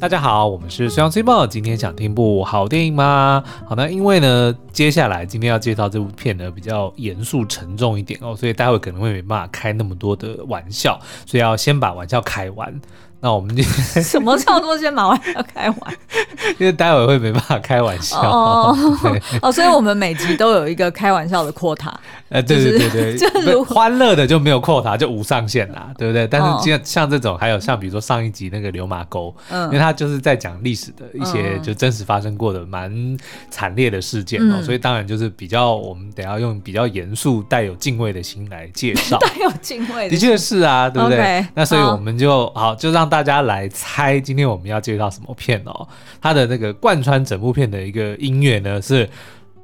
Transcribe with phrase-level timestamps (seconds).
[0.00, 3.42] 大家好，我们是虽阳崔报，今天想听部好电影吗？
[3.66, 10.96] 好，那因为呢，接下来今天要介绍这部片呢，比较严肃沉重一点哦，所以待会可能会没办法开那么多的玩笑，
[11.26, 12.80] 所以要先把玩笑开完。
[13.20, 13.62] 那我们就
[14.00, 15.78] 什么叫做先把玩笑开完？
[16.58, 18.76] 因为待会会没办法开玩笑哦
[19.42, 21.92] 哦，所以我们每集都有一个开玩笑的 quota。
[22.28, 26.28] 呃，对对对对，就是欢乐的就没有 quota，就无上限啦，对不对？
[26.28, 33.16] 但是像像这种，还有像比如说上一集那个流马沟，嗯，因为他就是在讲历史的一些就真实发生过的蛮
[33.50, 39.18] 惨烈的事件哦，所以当然就是比较我们得要用比较严肃、带有敬畏的心来介绍。
[39.18, 41.44] 带有敬畏，的确是啊，对不对？
[41.54, 43.07] 那所以我们就好，就让。
[43.08, 45.88] 大家来猜，今天我们要介绍什么片哦？
[46.20, 49.08] 它的那个贯穿整部片的一个音乐呢是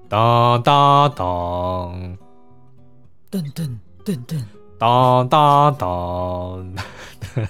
[0.08, 2.16] 当当当
[3.30, 3.68] 噔噔
[4.04, 4.42] 噔噔
[4.78, 6.74] 当当当，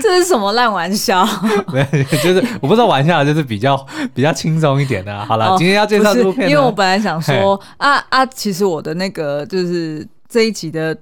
[0.00, 1.26] 这是什么烂玩笑？
[1.72, 5.24] 没有，就是我不知道玩笑，就是比较比较轻松一点的。
[5.26, 10.96] 好了，今天要介绍这部片，因为我本来想说啊啊，其实我的那个就是这一集的。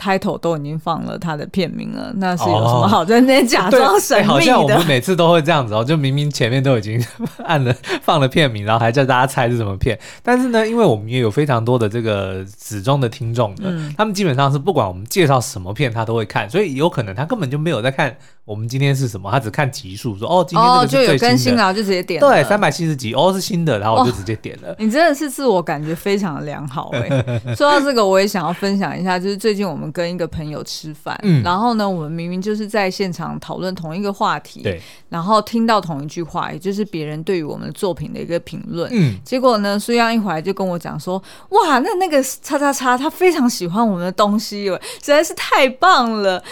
[0.00, 4.28] Title 都已经放了他的片名了，那是有什么好在那边假装神秘的？
[4.28, 7.04] 好像我们 每次都会这样子哦，就明明前面都已经
[7.44, 9.98] 按了放了片名，然后还叫大家猜是什么片。
[10.22, 18.16] 但是呢，因为我们也有非常多的这个死忠的听众的，嗯、他们基本上是不管我们介绍什么片，他都会看，所以有可能他根本就没有在看
[18.48, 22.20] 我们今天是什么，他只看集数，说哦，今天就有更新了，就直接点。
[22.20, 24.74] 对，三百七十集，哦，是新的，然后我就直接点了。
[24.78, 27.40] 你真的是自我感觉非常的良好哎、欸。
[27.56, 30.62] 说到这个，我也想要分享一下，就是最近我们跟一个朋友。
[30.68, 46.42] 吃饭，嗯，然后呢，我们明明就是在现场讨论同一个话题，对，然后听到同一句话，也就是别人对于我们作品的一个评论，嗯，结果呢，苏央一回来就跟我讲说，哇，那那个叉叉叉，他非常喜欢我们的东西，实在是太棒了，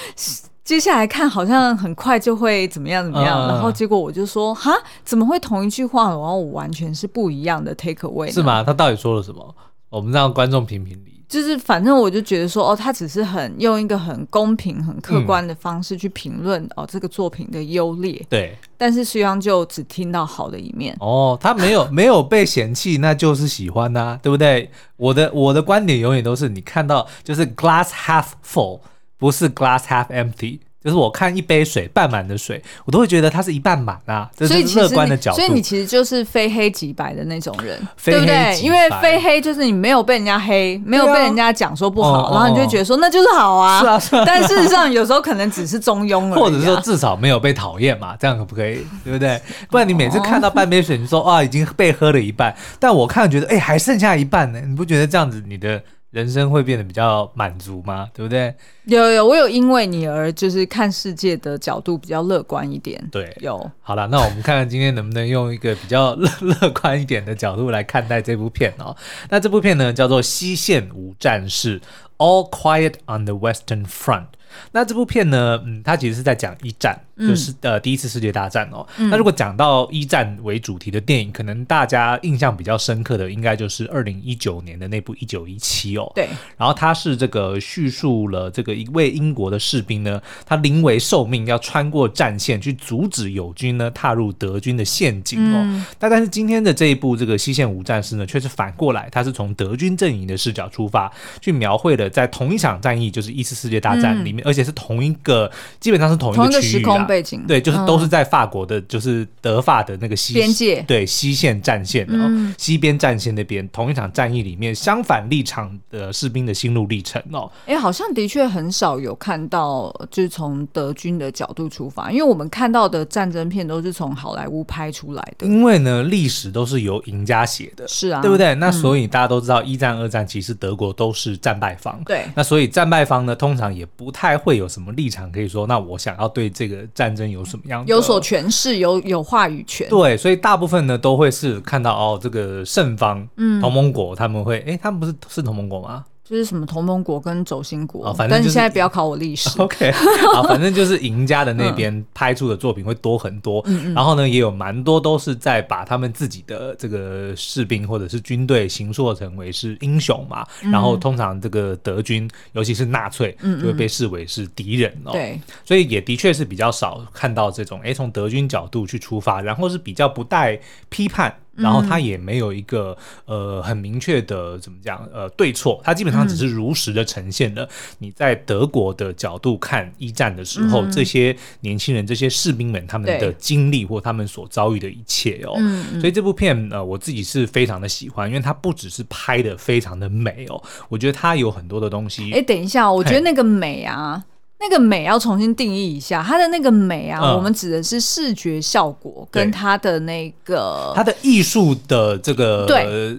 [0.67, 4.73] 接下来看好像很快就会怎么样怎么样，嗯、然后结果我就说，哈，
[5.05, 8.65] 怎么会同一句话，然后我完全是不一样的 take away，是吗？
[8.65, 9.55] 他到底说了什么？
[9.91, 11.13] 我们让观众评评理。
[11.29, 18.21] 就是反正我就觉得说哦，他只是很用一个很公平、很客观的方式去评论、嗯、哦这个作品的优劣。
[18.29, 20.97] 对，但是实际上就只听到好的一面。
[20.99, 24.69] 哦，他没有 没有被嫌弃，那就是喜欢呐、啊，对不对？
[24.97, 28.81] 我的我的观点永远都是你看到就是 glass half full，
[29.19, 30.61] 不是 glass half empty。
[30.85, 35.39] 就是我看一杯水半满的水，我都会觉得它是一半满啊，这是乐观的角度。
[35.39, 38.57] 所以你其实就是非黑即白的那种人，对不对？
[38.61, 43.81] 因为非黑就是你没有被人家黑，没有被人家讲说不好，然后你就觉得说那就是好啊。
[43.81, 44.23] 是啊，是啊。
[44.29, 48.87] 但事实上有时候可能只是中庸而已，或者说至少没有被讨厌嘛，这样可不可以？
[49.03, 49.43] 对不对？
[49.69, 55.83] 不然你每次看到半杯水，你说啊已经被喝了一半，但我看觉得哎还剩下一半呢，你不觉得这样子你的？
[56.17, 58.09] 人生会变得比较满足吗？
[58.15, 58.55] 对不对？
[58.85, 63.07] 有有，我有因为你而就是看世界的角度比较乐观一点。
[63.13, 63.71] 对，有。
[63.83, 68.97] 好了，那我们看看今天能不能用一个比较乐乐观一点的角度来看待这部片哦。
[69.29, 71.79] 那这部片呢，叫做《西线无战事》
[72.17, 74.29] ，All Quiet on the Western Front。
[74.73, 76.99] 那这部片呢，嗯，它其实是在讲一战。
[77.19, 86.13] 就是呃第一次世界大战哦，嗯、那如果讲到一战为主题的电影，可能大家印象比较深刻的，应该就是二零一九年的那部《一九一七》哦。
[86.15, 95.57] 对，然后它是这个叙述了这个一位英国的士兵呢，他临危受命要穿过战线去阻止友军呢踏入德军的陷阱哦。
[95.65, 107.05] 嗯、但但是今天的这一部这个《西线无战事》呢，却是反过来，它是从德军阵营的视角出发，去描绘了在同一场战役，就是一次世界大战里而且是同一个基本上是同一个区域啊。
[107.07, 117.51] 背景对，就是都是在法国的，就是德法的那个西边界，对西线战线，然后西边战线那边同一场战役里面，相反立场的士兵的心路历程哦。
[117.67, 125.47] 哎，好像的确很少有看到，就是从德军的角度出发，因为我们看到的战争片都是从好莱坞拍出来的。
[125.47, 128.55] 因为呢，历史都是由赢家写的，是啊，对不对？
[128.57, 132.25] 那所以大家都知道，一战、二战其实德国都是战败方，对。
[132.35, 137.85] 那所以战败方呢，通常也不太会有什么立场可以说，那我想要对这个战争有什么样。
[137.87, 139.87] 有所诠释，有有话语权。
[139.91, 146.07] 对，所以大部分呢都会是看到哦，这个胜方，嗯，同盟国他们会，哎，他们不是是同盟国吗？
[146.29, 149.49] 就是什么同盟国跟轴心国，反正你现在不要考我历史。
[149.63, 149.93] OK，
[150.33, 153.63] 好，反正就是赢家的那边拍出的作品会多很多。
[153.67, 160.45] 嗯，然后呢，也有蛮多都是在把他们自己的这个士兵或者是军队形塑成为是英雄嘛。
[160.73, 165.13] 然后通常这个德军，尤其是纳粹，就会被视为是敌人哦。
[165.13, 170.59] 对，所以也的确是比较少看到这种，哎，从德军角度去出发，然后是比较不带
[170.89, 171.33] 批判。
[171.57, 177.69] 然后它也没有一个呃很明确的怎么讲呃对错，它基本上只是如实的呈现了
[177.99, 185.55] 你在德国的角度看一战的时候，这些年轻人、这些士兵们他们的经历或他们所遭遇的一切哦。
[186.01, 192.33] 所以这部片呃我自己是非常的喜欢，因为它不只是拍的非常的美哦，我觉得它有很多的东西。
[192.33, 194.25] 哎，等一下，我觉得那个美啊。
[194.59, 203.19] 那个美要重新定义一下，它的那个美啊，嗯、我们指的是视觉效果跟它的那个它的艺术的这个对。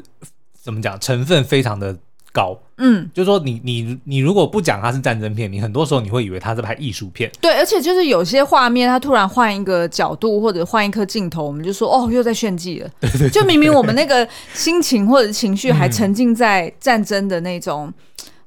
[0.59, 1.95] 怎么讲成分非常的
[2.33, 17.93] 高，嗯，就是说你你你如果不讲它是战争片，你很多时候你会以为它是拍艺术片，对，而且就是有些画面它突然换一个角度或者换一颗镜头，我们就说哦又在炫技了，对对对，就明明我们那个心情或者情绪还沉浸在战争的那种。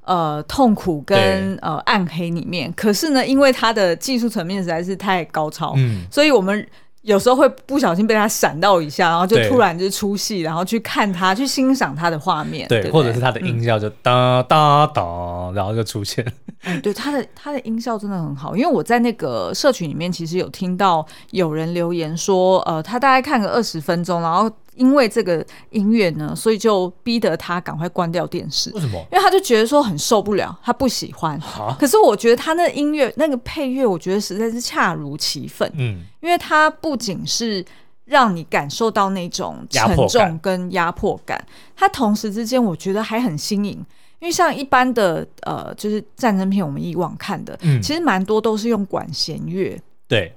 [0.03, 6.67] 呃，痛苦跟呃暗黑里面，可是呢，因为它的技术层面实在是太高超，嗯，所以我们
[7.03, 16.25] 有时候会不小心被他闪到一下，然后就突然就出戏，然后去看他，去欣赏他的画面，对，对对或者是他的音效就哒哒哒，然后就出现。
[16.63, 24.51] 嗯，对，他的他的音效真的很好，因为我在那个社群里面其实有听到有人留言说，呃，他大概看个二十分钟，然后。
[24.75, 28.71] 因为这个音乐呢，所以就逼得他赶快关掉电视。
[28.73, 28.97] 为什么？
[29.11, 31.39] 因为他就觉得说很受不了，他不喜欢。
[31.39, 35.69] 哈可是我觉得他那音乐那个配乐，我觉得实在是恰如其分。
[35.75, 37.63] 嗯，因为它不仅是
[38.05, 41.43] 让你感受到那种沉重跟压迫感，
[41.75, 43.73] 它同时之间我觉得还很新颖。
[44.19, 49.77] 因为像一般的呃，就是战争片，我们以往看的，嗯、其实蛮多都是用管弦乐。
[50.07, 50.31] 对。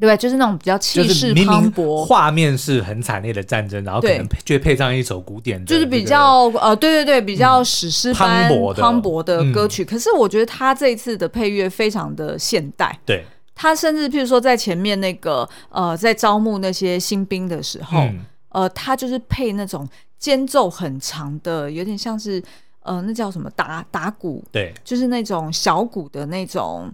[0.00, 9.84] 对，就是那种比较气势磅礴，画面是很惨烈的战争，然后可能就配上一首古典的，就是比较呃，对对对，比较史诗般磅礴的歌曲。
[9.84, 13.24] 可是我觉得他这一次的配乐非常的现代，对，
[13.56, 18.08] 他甚至譬如说在前面那个呃，在招募那些新兵的时候，
[18.50, 22.40] 呃，他就是配那种间奏很长的，有点像是
[22.82, 26.88] 呃，那叫什么打打鼓，对，就是那种小鼓的那种。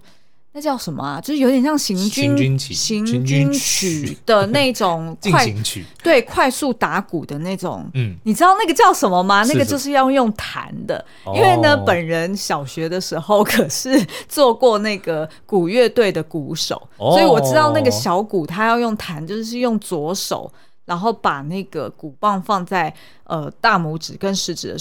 [0.56, 1.20] 那叫什么啊？
[1.20, 7.84] 就是有点像行军行军曲，行军曲的那种 快进行曲，对，快速打鼓的那种。
[7.94, 9.42] 嗯，你知道那个叫什么吗？
[9.48, 11.04] 那个就是要用弹的，
[11.34, 20.48] 因为呢，本人小学的时候可是做过那个鼓乐队的鼓手，所以我知道那个小鼓它要用弹，就是用左手。
[20.84, 22.92] 然后把那个鼓棒放在
[23.24, 24.76] 呃大拇指跟食指的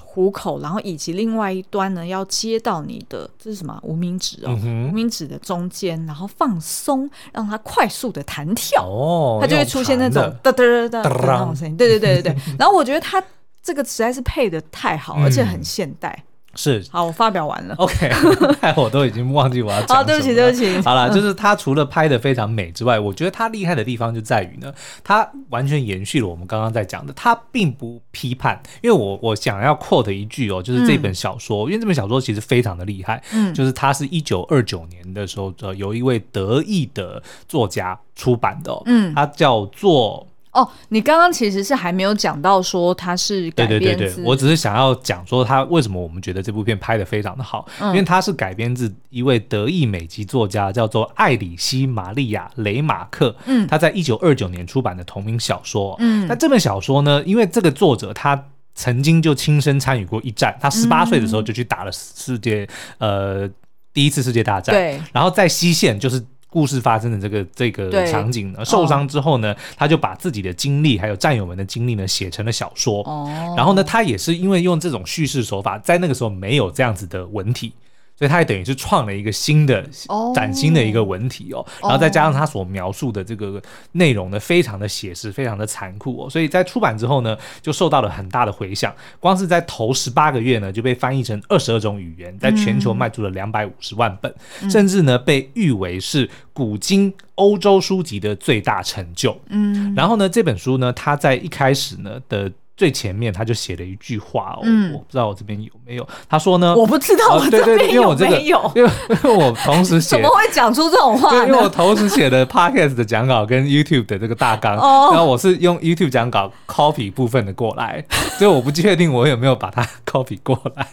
[0.00, 12.42] 虎口，然后以及另外一端呢要接到你的这是什么无名指哦，嗯、无名指的中间，然后放松，让它快速的弹跳，哦，它就会出现那种哒哒哒哒那种声音，对对对对对。
[12.58, 13.22] 然后我觉得它
[13.62, 16.24] 这个实在是配的太好，嗯、而且很现代。
[16.54, 17.74] 是，好，我发表完了。
[17.76, 18.10] OK，
[18.76, 19.98] 我都已经忘记我要讲什么。
[20.00, 20.80] 好，对不起，对不起。
[20.82, 24.72] 好了，就是他除了拍的非常美之外，嗯、我觉得他厉害的地方就在于呢，
[25.02, 28.60] 他完全延续了我们刚刚在讲的，他并不批判。
[28.82, 40.26] 因为我我想要 quote 一句哦，就是这本小说，嗯、因为这本小说其实非常的厉害，嗯，就是他是一九二九年的时候，呃，有一位德意的作家出版的，嗯，他叫做。
[40.52, 63.50] 哦，你刚刚其实是还没有讲到说它是改编自，对对对对，我只是想要讲说它为什么我们觉得这部片拍的非常的好，嗯、因为它是改编自一位德裔美籍作家叫做艾里希玛利亚雷马克，嗯，他在一九二九年出版的同名小说，嗯，那这本小说呢，因为这个作者他曾经就亲身参与过一战，他十八岁的时候就去打了世界、嗯、呃
[63.94, 66.22] 第一次世界大战，对，然后在西线就是。
[66.52, 73.00] 故事发生的这个这个场景呢，受伤之后呢，哦、他就把自己的经历还有战友们的经历呢写成了小说。
[73.04, 77.72] 哦，然后呢，他也是因为用这种叙事手法，在那个时候没有这样子的文体。
[78.22, 79.84] 所以他也等于是创了一个新的、
[80.32, 83.60] 崭新的一个文体哦，然后再加上他所描述的这个
[83.90, 86.30] 内容呢，非常的写实，非常的残酷哦。
[86.30, 88.94] 所以在出版之后呢，就受到了很大的回响。
[89.18, 94.32] 光是在头十八个月呢，就被翻译成二十二种语言，在全球卖出了两百五十万本，
[94.70, 99.36] 甚至呢被誉为是古今欧洲书籍的最大成就。
[99.48, 102.52] 嗯，然后呢，这本书呢，它在一开始呢的。
[102.82, 106.08] 最前面他就写了一句话哦，嗯、我不知道我这边有没有。
[106.28, 108.90] 他说呢，我不知道我这边有没有，因为我这个，因 为
[109.22, 111.46] 因为我同时写，怎么会讲出这种话呢？
[111.46, 118.04] 因为我同时写的 Podcast 的讲稿跟 YouTube 的这个大纲，哦、然后我是用 YouTube 讲稿 copy 部分的过来，
[118.36, 120.88] 所以我不确定我有没有把它 copy 过来。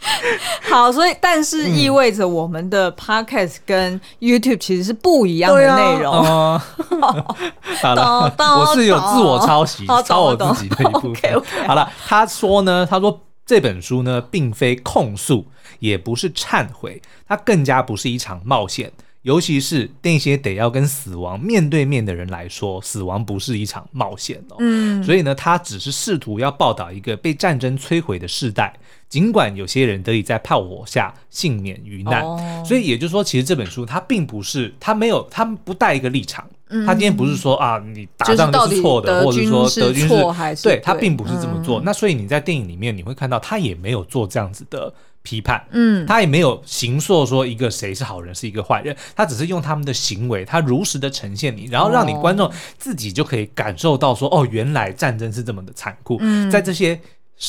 [0.70, 6.12] 好，所以但是意味着我们的 podcast 跟 YouTube 其实是不一样的内容。
[7.82, 11.42] 好了，我是有自我抄袭，抄我自己的一部分。
[11.66, 15.46] 好了，他说呢，他说这本书呢，并非控诉，
[15.78, 18.92] 也不是忏悔，它更加不是一场冒险。
[19.22, 24.56] 尤其是那些得要跟死亡面对面的人来说，死亡不是一场冒险哦。
[24.58, 28.74] 嗯，所以呢，他只是试图要报道一个被战争摧毁的世代，
[29.14, 32.20] 尽管有些人得以在炮火下幸免于难。
[32.20, 36.44] 哦，所以也就是说，其实这本书它并不是，它没有，它不带一个立场。
[36.84, 41.80] 他今天不是说啊，你打仗就是错的，或者说德军是错还是对，他并不是这么做。
[41.82, 44.92] 那所以你在电影里面你会看到，他也没有做这样子的。
[45.26, 57.00] 批判，嗯，他也没有形塑说一个谁是好人，是一个坏人，他只是用他们的行为，他如实的呈现你，然后让你观众自己就可以感受到说，哦，原来战争是这么的残酷，嗯，在这些，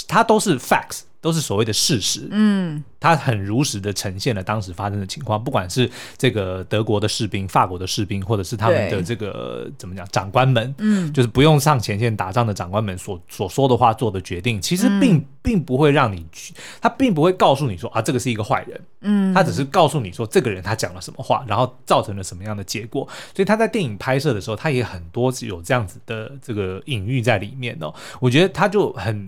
[0.07, 1.01] 他都是 facts。
[1.25, 5.89] 都是所谓的事实，嗯，他很如实的呈现了当时发生的情况，不管是
[6.19, 23.03] 这个德国的士兵、法国的士兵，或者是他们的这个怎么讲长官们，嗯，就是不用上前线打仗的长官们所所说的话、做的决定，其实并、嗯、并不会让你去，他并不会告诉你说啊，这个是一个坏人，嗯，他只是告诉你说这个人他讲了什么话，然后造成了什么样的结果，
[23.33, 29.27] 所以他在电影拍摄的时候，他也很多有这样子的这个隐喻在里面哦，我觉得他就很。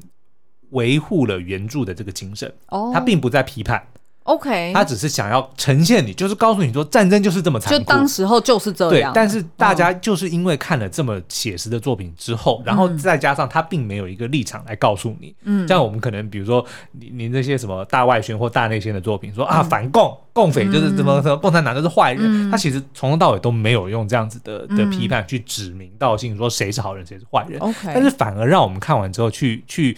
[0.71, 3.81] 维护了原著的这个精神，哦，他并不在批判
[4.23, 9.13] ，OK，他只是想要呈现你，就是告诉你说战争就是这么残酷，就当时候就是这样。
[9.13, 29.95] 对，但是大家就是因为看了这么写实的作品之后，然后再加上他并没有一个立场来告诉你，嗯，像我们可能比如说你你那些什么大外宣或大内宣的作品，说啊反共共匪就是怎么什么共产党就是坏人，他其实从头到尾都没有用这样子的的批判去指名道姓说谁是好人谁是坏人，OK，但是反而让我们看完之后去去。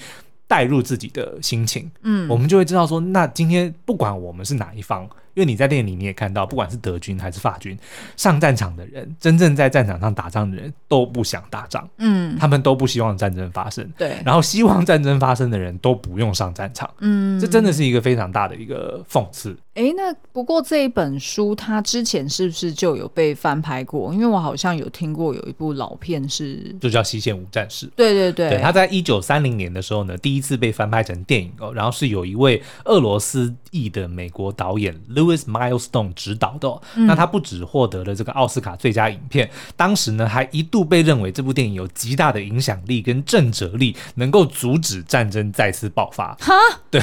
[0.50, 5.08] 带入自己的心情，嗯，我们就会知道说，那今天不管我们是哪一方。
[5.36, 7.78] 因为你在电影里你也看到，不管是德军还是法军，
[8.18, 19.56] 上战场的人，真正在战场上打仗的人都不想打仗，嗯，他们都不希望战争发生，对，然后希望战争发生的人都不用上战场，嗯，这真的是一个非常大的一个讽刺。
[19.80, 24.14] 哎、欸，那不过这一本书它之前是不是就有被翻拍过？
[24.14, 34.94] 因为我好像有听过有一部老片是，就叫《西线无战事》，对对对，对，他在一九三零年的时候呢，第一次被翻拍成电影哦，然后是有一位俄罗斯裔的美国导演。
[35.16, 46.36] Louis Milestone 执导的、哦，嗯、那他不止获得了这个奥斯卡最佳影片，当时呢还一度被认为这部电影有极大的影响力跟震慑力，能够阻止战争再次爆发。
[46.42, 46.54] 哈，
[46.92, 47.02] 对，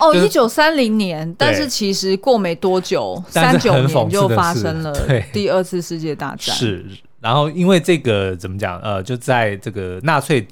[0.00, 4.94] 哦，一九三零年，但是其实过没多久，三九年就发生了
[5.32, 6.54] 第二次世界大战。
[6.54, 6.84] 是，
[7.20, 8.78] 然后因为这个怎么讲？
[8.80, 10.46] 呃，就在这个纳粹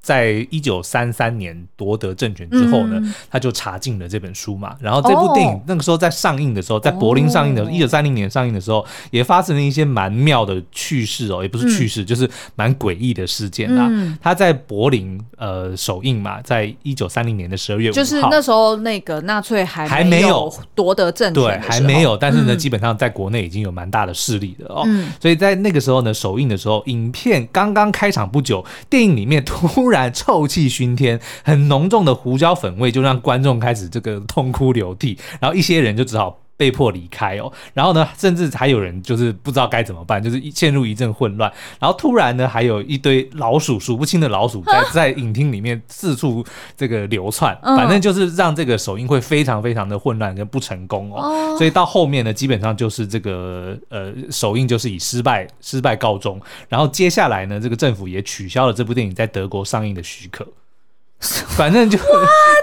[0.00, 4.74] 在一九三三年夺得政权之后呢，嗯、他就查禁了这本书嘛。
[4.80, 13.88] 然后这部电影、哦、那个时候在上映的时候，在柏林上映的时候，一九三零年上映的时候，也发生了一些蛮妙的趣事哦，也不是趣事，嗯、就是蛮诡异的事件啦。
[13.90, 22.16] 嗯、他在柏林呃首映嘛，在一九三零年的十二月五号，就是那时候那个纳粹还还没有夺得政权，对，还没有。
[22.16, 24.82] 但是呢，嗯、基本上在国内已经有蛮大的势力的哦。
[24.86, 37.50] 嗯、所以在那个时候呢，首映的时候，影片刚刚开场不久，电影里面突突然臭气熏天，很浓重的胡椒粉味就让观众开始这个痛哭流涕，然后一些人就只好被迫离开哦。
[37.72, 41.50] 然后呢，甚至还有人就是不知道该怎么办，就是陷入一阵混乱。
[41.78, 46.44] 然后突然呢，还有一堆老鼠，数不清的老鼠在 在影厅里面四处
[46.76, 51.56] 这个流窜，反正就是让这个首映会非常非常的混乱跟不成功哦。
[51.56, 56.38] 所以到后面呢，基本上就是这个呃首映就是以失败失败告终。
[56.68, 60.46] 然后接下来呢，这个政府也取消了这部电影在德国上映的许可。
[61.56, 61.98] 反正就?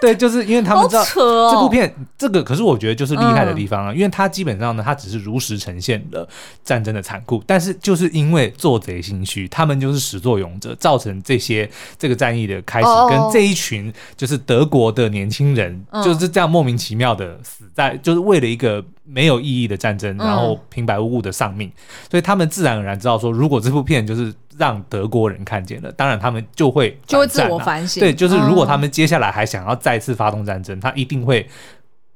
[0.01, 6.27] 对，就是因为他们知道这部片，这个可是我觉得就是厉害的地方啊，因为它基本上呢，它只是如实呈现了
[6.63, 21.71] 战争的残酷，但是就是因为做贼心虚，他们就是始作俑者，造成这些这个战役的开始，跟这一群就是德国的年轻人就是这样莫名其妙的死在，就是为了一个没有意义的战争，然后平白无故的丧命，
[22.09, 24.33] 所以他们自然而然知道说，如果这部片就是。
[24.57, 28.01] 让德国人看见了，当然他们就会就会自我反省。
[28.01, 31.47] 对，就是如果他们接下来还想要再次发动战争，他一定会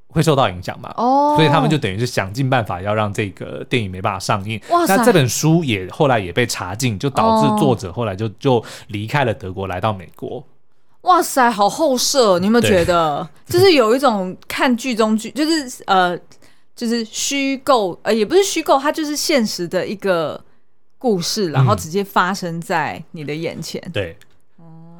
[0.08, 0.92] 会受到影响嘛。
[0.98, 4.60] 哦，所以他们就等于是想尽办法要让这个电影没办法上映。
[4.88, 10.44] 那这本书也后来也被查禁，就导致作者后来就就离开了德国，来到美国。
[11.02, 12.40] 哇塞，好后设！
[12.40, 16.18] 你有没有觉得，就是有一种看剧中剧，就是呃，
[16.76, 20.44] 就是虚构，呃，也不是虚构，它就是现实的一个。
[21.02, 23.82] 故事，然后直接发生在你的眼前。
[23.86, 24.16] 嗯、对，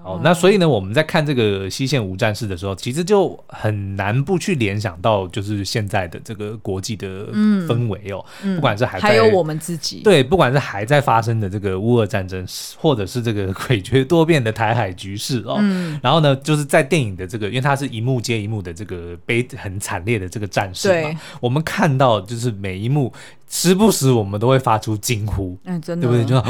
[0.04, 7.28] 好，那所以呢，我们在看这个西线无战事的时候，其实就很难不去联想到，就是现在的这个国际的
[7.68, 12.44] 氛围哦，嗯、不管是还在还有我们自己，对，不管是还在发生的这个乌俄战争，
[12.80, 23.14] 或者是这个 诡谲多变的台海局势哦，嗯、然后呢，就是在电影的这个，因为它是一幕接一幕的这个悲很惨烈的这个战事嘛，我们看到就是每一幕。
[23.54, 26.26] 时不时我们都会发出惊呼，嗯，真的，对不对？
[26.26, 26.42] 就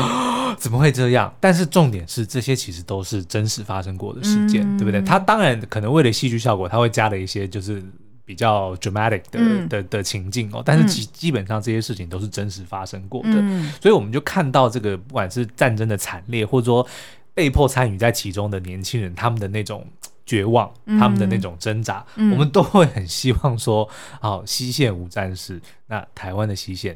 [0.59, 1.33] 怎么会这样？
[1.39, 5.01] 但是重点是，这些其实都是真实发生过的事件，嗯、对不对？
[5.01, 7.83] 他当然可能为了戏剧效果，他会加了一些就是
[8.23, 10.61] 比较 dramatic 的、嗯、的的情境哦。
[10.63, 16.85] 但是基基本上这些事情都是真实发生过的，嗯、所以我们就看到这个不管是战争的惨烈，或者说
[17.33, 19.83] 被迫参与在其中的年轻人，他们的那种。
[20.31, 23.85] 绝望，他们的那种挣扎，嗯、我们都会很希望说，
[24.23, 26.95] 哦，西线无战事，那台湾的西线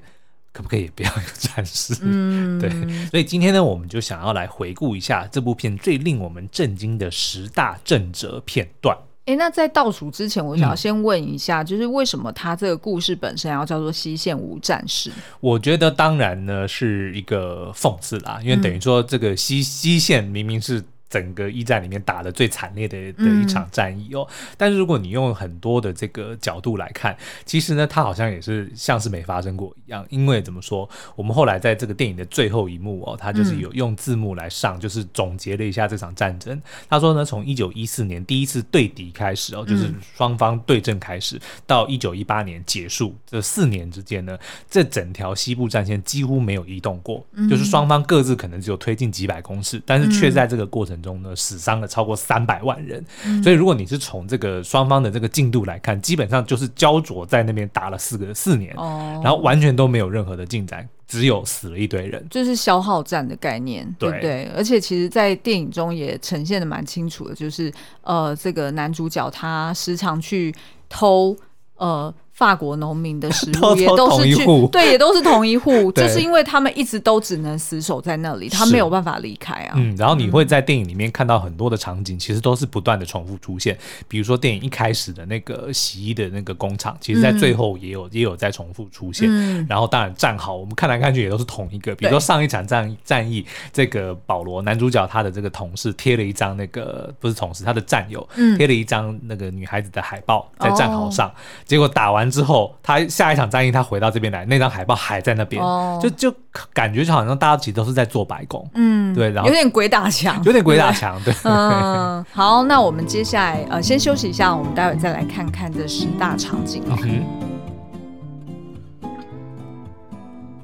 [0.54, 1.98] 可不可以也不要有战事？
[2.02, 2.70] 嗯， 对。
[3.10, 8.98] 所以今天呢，我们就想要来回顾一下这部片最令我们震惊的十大震慑片段。
[9.26, 15.12] 哎、欸，那在倒数之前，我想要先问一下，嗯、就是为什么他这个故事本身要叫做西线无战事？
[15.42, 20.82] 我觉得当然呢是一个讽刺啦，因为等于说这个西西线明明是。
[21.16, 30.06] 整个一战里面打的最惨烈的的一场战役哦，嗯、但是如果你用很多的这个角度来看，其实呢，它好像也是像是没发生过一样。
[30.10, 36.62] 因为怎么说，我们后来在这个电影的最后一幕哦，它就是有用字幕来上，就是总结了一下这场战争。
[36.90, 44.38] 他说呢，从一九一四年第一次对敌开始哦，就是双方对阵开始，到一九一八年结束这四年之间呢，
[44.70, 51.02] 这整条西部战线几乎没有移动过，就是双方各自可能只有推进几百公尺，但是却在这个过程。
[51.05, 64.22] 中呢，死伤了超过三百万人，嗯、所以如果你是从这个双方的这个进度来看，基本上就是焦灼在那边打了四个四年，哦、然后完全都没有任何的进展，只有死了一堆人，就是消耗战的概念，对不对？
[64.22, 67.72] 对，而且其实，在电影中也呈现的蛮清楚的，就是
[68.02, 70.54] 呃，这个男主角他时常去
[70.90, 71.36] 偷
[71.78, 72.14] 呃。
[72.36, 79.74] 法国农民的食物 也都是去对，也都是同一户， 就是因为他们一直都只能死守在那里，他没有办法离开啊。
[79.78, 83.78] 嗯，然后你会在电影里面看到很多的场景，其实都是不断的重复出现。
[84.10, 89.30] 比如说电影一开始的那个洗衣的那个工厂，其实在最后也有也有在重复出现。
[89.68, 91.96] 然后当然战壕，我们看来看去也都是同一个。
[91.96, 98.28] 比如说上一场战战役，这个保罗男主角他的这个同事贴了一张那个不是同事，他的战友
[98.58, 102.25] 贴了一张那个女孩子的海报在战壕上，结果打完。
[102.30, 106.34] 之后，他下一场战役，他回到这边来，那张海报还在那边，哦、就就
[106.74, 111.34] 感觉就好像大家其实都是在做白工，嗯，对，然后有点鬼打墙，有点鬼打墙，对。
[111.44, 116.84] 嗯，好，那我们接下来呃，先休息一下，我们待会再来看看这十大场景。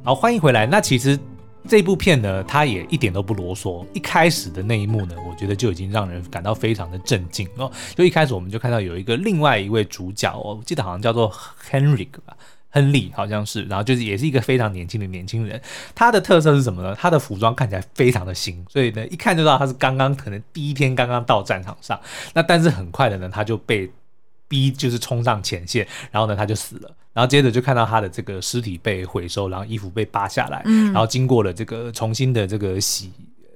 [0.04, 0.66] 好，欢迎回来。
[0.66, 1.18] 那其实。
[1.68, 3.86] 这部片呢，它也一点都不啰嗦。
[3.94, 7.72] 一开始的那一幕呢，我觉得就已经让人感到非常的震惊哦。
[7.96, 11.32] 就一开始我们就看到有一个另外一位主角哦，我记得好像叫做
[11.70, 12.36] Henry 吧，
[12.72, 15.62] 亨利好像是，然后就是也是一个非常年轻的年轻人。
[15.94, 16.96] 他的特色是什么呢？
[16.96, 22.00] 他的服装看起来非常的新，所以呢，一看就知道他是刚刚可能第一天刚刚到战场上。
[22.34, 23.90] 那但是很快的呢，他就被
[24.52, 26.92] 逼就是冲上前线，然后呢，他就死了。
[27.14, 33.10] 然后接着就看到他的这个尸体被回收，然后衣服被扒下来，嗯、然后经过了这个重新的这个洗。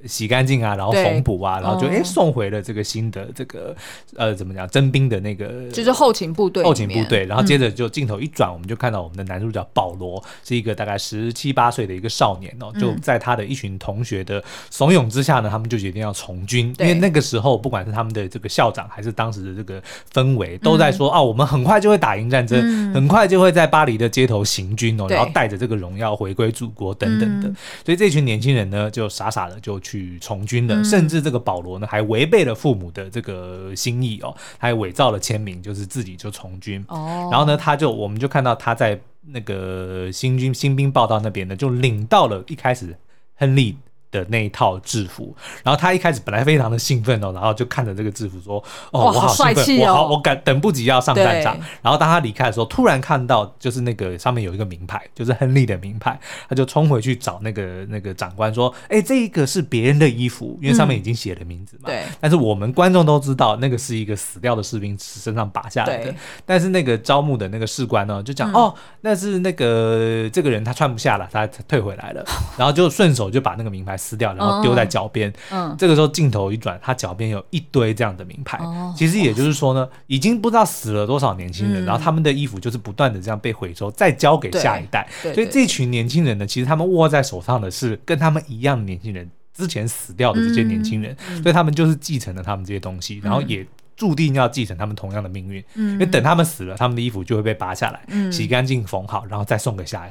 [0.07, 3.75] 洗干净啊，然后缝补啊，然后就哎、嗯、送回了这个新的这个
[4.15, 7.25] 呃怎么讲征兵的那个就是后勤部队，后勤部队。
[7.25, 19.81] 然后接着就镜头一转，我们就看到我们的男主角保罗是一个大概十七八岁的一个少年哦，就在他的一群同学的怂恿之下呢，他们就决定要从军，因为那个时候不管是他们的这个校长还是当时的这个
[20.13, 27.49] 氛围都在说啊，我们很快就会打赢战争，很快就会在巴黎的街头行军哦，然后带着这个荣耀回归祖国等等的。
[27.83, 29.94] 所以这群年轻人呢，就傻傻的就去。
[29.95, 36.83] 去从军的，甚至这个保罗呢，还违背了父母的这个心意哦，还伪造了签名，就是自己就从军。
[36.89, 42.95] 哦，然后呢，他就我们就看到他在那个新军新兵报道那边呢，就领到了一开始
[43.35, 43.77] 亨利
[44.15, 61.87] 的那一套制服，然后他一开始本来非常的兴奋哦，然后就看着这个制服说：“哦，我好兴奋，我好，我赶等不及要上战场。”然后当他离开的时候，突然看到就是那个上面有一个名牌，就是亨利的名牌，他就冲回去找那个那个长官说：“哎，这一个是别人的衣服，因为上面已经写了名字嘛。
[61.87, 66.13] 对，但是我们观众都知道那个是一个死掉的士兵身上拔下来的。
[66.45, 72.23] 但是那个招募的那个士官呢，就讲：哦，那是那个这个人他穿不下了，他退回来了。
[72.57, 75.33] 然后就顺手就把那个名牌。”撕掉，然后丢在脚边。
[75.77, 78.57] 这个时候镜头一转，他脚边有一堆这样的名牌。
[78.59, 85.07] 哦，其实也就是说呢，已经不知道死了多少年轻人，嗯，然后他们的衣服就是不断的这样被回收，再交给下一代。
[85.33, 93.65] 所以这群年轻人呢，其实他们握在手上的是跟他们一样的年轻人之前死掉的这些年轻人，嗯、所以他们就是继承了他们这些东西，嗯、然后也
[93.95, 95.63] 注定要继承他们同样的命运。
[95.75, 100.05] 嗯，因为等他们死了，他们的衣服就会被拔下来，嗯、洗干净缝好，然后再送给下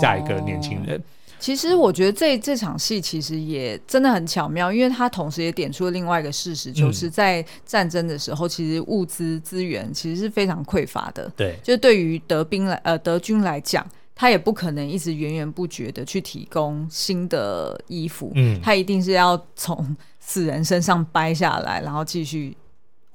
[0.00, 1.02] 下一个年轻人。
[1.38, 11.30] 其实我觉得这这场戏其实也真的很巧妙，因为他同时也点出了另外一个事实，就是在战争的时候，其实物资资源其实是非常匮乏的。
[11.36, 22.56] 对，就对于德兵来呃德军来讲，他也不可能一直源源不绝的去提供新的衣服，嗯，他一定是要从死人身上掰下来，然后继续。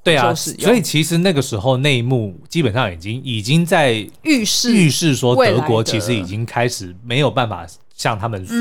[0.03, 7.67] 对啊，所以其实那个时候那一幕基本上已经已经在预示预示说德国其实已经开始没有办法
[8.01, 8.57] 像他们所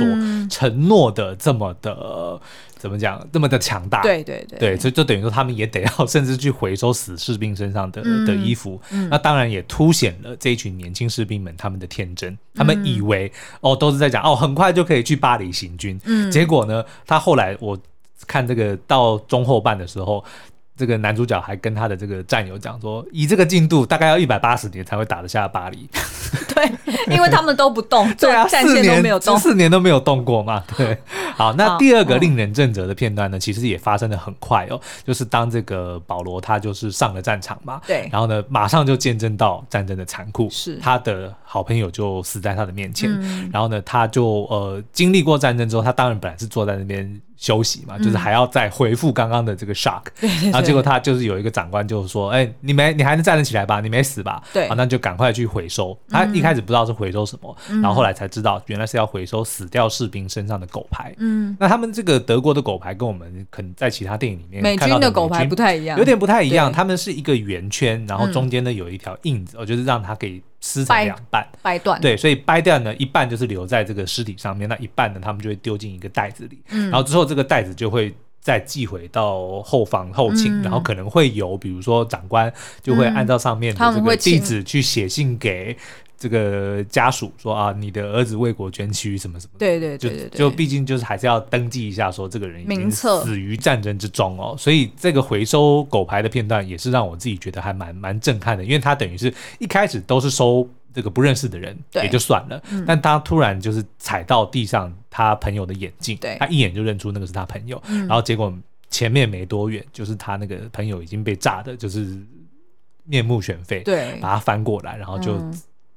[0.50, 2.38] 承诺的这么的、嗯、
[2.76, 4.03] 怎么讲这么的强大。
[4.03, 8.79] 对对对，对，所以就等于说他们也得要 甚至去回收死士兵身上的、嗯、的衣服。
[8.90, 15.98] 嗯、那当然也凸显了这一群年轻士兵们他们的天真，他们以为、嗯、哦都是在讲哦很快就可以去巴黎行军。
[16.05, 17.79] 嗯，结果呢，他后来我
[18.26, 20.22] 看这个到中后半的时候。
[20.80, 25.86] 这个男主角还跟他的这个战友讲说，以这个进度，大概要一百八十年才会打得下巴黎。
[26.54, 26.72] 对，
[27.14, 30.64] 因为他们都不动， 对啊，战线都没有动，四年都没有动过嘛。
[30.74, 30.96] 对，
[31.36, 43.10] 好，那第二个令人震慑的片段呢，其实也发生的很快哦，就是当这个保罗他就是上了战场嘛，对，然后呢，马上就见证到战争的残酷，是他的好朋友就死在他的面前，
[43.52, 47.20] 然后呢，他就呃经历过战争之后，他当然本来是坐在那边。
[47.40, 50.03] 休息嘛，就是还要再回复刚刚的这个 shock，
[50.42, 53.81] 然后结果他就是有一个长官就是说，哎，你没你还能站得起来吧？
[53.81, 54.42] 你没死吧？
[54.53, 55.98] 对，啊，那就赶快去回收。
[56.11, 61.14] 他一开始不知道是回收什么，然后后来才知道原来是要回收死掉士兵身上的狗牌。
[61.16, 66.70] 嗯，那他们这个德国的狗牌跟我们可能在其他电影里面美军的狗牌不太一样，有点不太一样。
[66.70, 70.42] 他们是一个圆圈，然后中间呢有一条印子，我就是让它给。
[70.61, 72.01] 撕成两半，掰断。
[72.01, 76.61] 对，所以掰掉呢，一半就是留在这个尸体上面，那一半呢，他们就会丢进一个袋子里。
[76.70, 85.77] 嗯，然后之后这个袋子就会再寄回到后方后勤，嗯、然后可能会有，比如说长官就会按照上面的这个地址去写信给。
[86.20, 94.54] 这个家属说啊，你的儿子为国捐躯什么什么，对对对对，就就毕竟就是还是要登记一下，说这个人已经死于战争之中哦。
[94.59, 108.52] 所以这个回收狗牌的片段也是让我自己觉得还蛮蛮震撼的，因为他等于是一开始都是收这个不认识的人也就算了，但他突然就是踩到地上他朋友的眼镜，他一眼就认出那个是他朋友，然后结果
[108.90, 112.14] 前面没多远就是他那个朋友已经被炸的，就是
[113.04, 115.42] 面目全非，对，把他翻过来，然后就。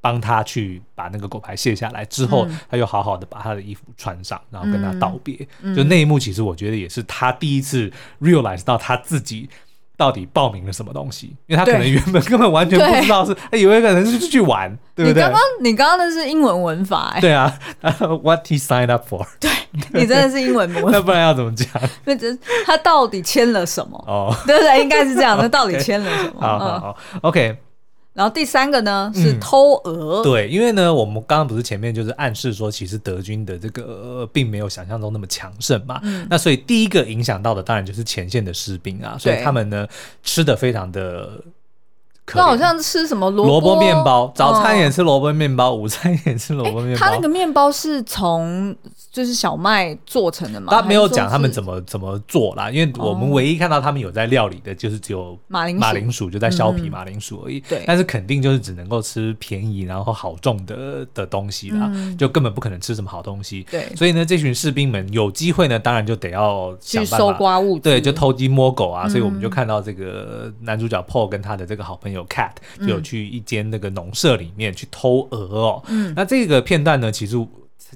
[0.03, 5.47] 帮他去把那个狗牌卸下来之后，嗯、他又好好的把他的衣服穿上，然后跟他道别。
[5.61, 7.89] 嗯、就那一幕，其实我觉得也是他第一次
[8.21, 9.49] realize 到他自己
[9.95, 15.23] 到底报名了什么东西，因为他可能原本根本完全不知道是，他以为可能是去玩，对不对？
[15.23, 17.57] 你刚刚你刚刚那是英文文法，欸，对啊，
[18.21, 19.25] What he signed up for？
[19.39, 19.49] 对，
[19.93, 21.67] 你真的是英文文法， 那不然要怎么讲？
[22.03, 23.97] 那这他到底签了什么？
[24.05, 24.81] 哦，对不对？
[24.81, 26.41] 应该是这样，他到底 签了什么？
[26.41, 27.57] 好好好，OK。
[28.13, 39.87] 然后第三个呢是偷鹅，嗯，对，因为呢，我们刚刚不是前面就是暗示说，其实德军的这个并没有想象中那么强盛嘛，嗯、那所以第一个影响到的当然就是前线的士兵啊，所以他们呢
[40.21, 41.29] 吃的非常的。
[42.35, 47.05] 那好像吃什么萝卜面包，早餐也吃萝卜面包，午餐也吃萝卜面包。
[47.05, 48.73] 他那个面包是从
[49.11, 50.71] 就是小麦做成的吗？
[50.71, 57.59] 他没有讲他们怎么怎么做啦，因为我们唯一看到他们有在料理的，就是只有马铃马铃薯，就在削皮马铃薯而已。
[57.59, 63.67] 对，但是肯定就是只能够吃便宜然后好种的的东西啦，就根本不可能吃什么好东西。
[63.69, 69.09] 对，所以呢，这群士兵们有机会呢，当然就得要去搜刮物，对，就偷鸡摸狗啊。
[69.09, 72.12] 所以我们就看到这个男主角 Paul 跟他的这个好朋友。
[72.13, 77.35] 有 cat 就有去一间那个农舍里面去偷鹅哦，嗯，那这个片段呢，其实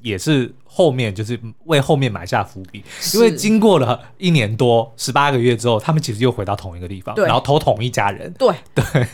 [0.01, 8.53] 也是后面就是为后面埋下伏笔，因为经过了一年多十八个月之后，他们其实又回到同一个地方，然后偷同一家人，对。
[8.75, 9.07] 对，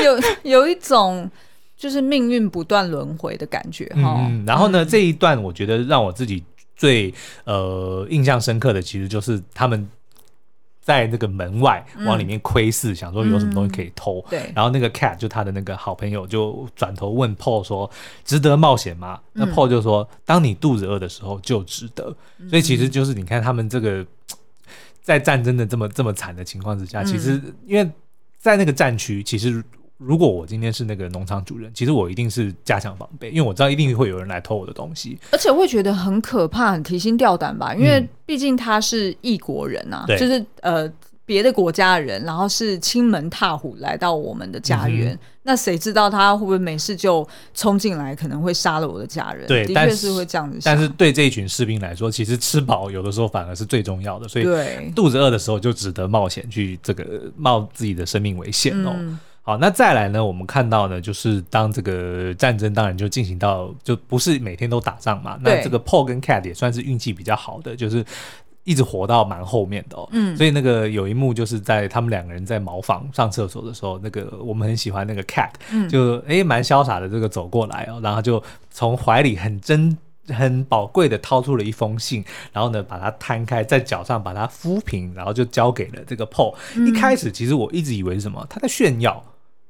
[0.04, 1.30] 有有一种
[1.76, 4.16] 就是命运不断轮回的感觉哈。
[4.30, 6.42] 嗯，然后呢，这一段我觉得让我自己
[6.76, 7.12] 最
[7.44, 9.88] 呃印象深刻的，其实就是他们。
[10.84, 14.20] 在那个门外往里面窥视，嗯、想说有什么东西可以偷。
[14.26, 17.90] 嗯、对，然后那个 cat 就他的那个好朋友就转头问 Paul 说
[18.22, 22.14] ：“值得冒险吗？”嗯、那 Paul 就说：“当你肚子饿的时候就值得。
[22.38, 24.06] 嗯”所以其实就是你看他们这个
[25.00, 27.90] 在战争的这么这么惨的情况之下，嗯、其实因为
[28.38, 29.64] 在那个战区，其实。
[30.04, 37.74] 如果我今天是那个农场主人，其实我一定是加强防备，因为我知道一定会有人来偷我的东西，而且会觉得很可怕、很提心吊胆吧？
[37.74, 40.90] 因为毕竟他是异国人啊，嗯、就是呃，
[41.24, 49.46] 别的国家的人，然后是亲门踏虎来到我们的家园，嗯、那谁知道他会不会没事就冲进来，可能会杀了我的家人？
[49.46, 50.76] 对，的确是会这样子但。
[50.76, 58.92] 但是对这一群士兵来说，其实吃饱有的时候反而是最重要的，所以对肚子饿的时候就只得冒险去这个冒自己的生命危险哦。
[58.94, 65.38] 嗯、好，那再来呢，我们看到呢，就是当这个战争当然就进行到，就不是每天都打仗嘛。
[65.40, 68.04] 那这个 Paul 跟 Cat 也算是运气比较好的，就是。
[68.66, 79.94] 一直活到蛮后面的哦，嗯，所以那个有一幕就是在他们两个人在茅房上厕所的时候，那个我们很喜欢那个 cat，嗯，就诶蛮潇洒的这个走过来哦，然后就从怀里很珍
[80.28, 86.54] 很宝贵的掏出了一封信，然后呢把它摊开在脚上把它抚平，然后就交给了这个 Paul。
[86.86, 89.22] 一开始其实我一直以为是什么，他在炫耀。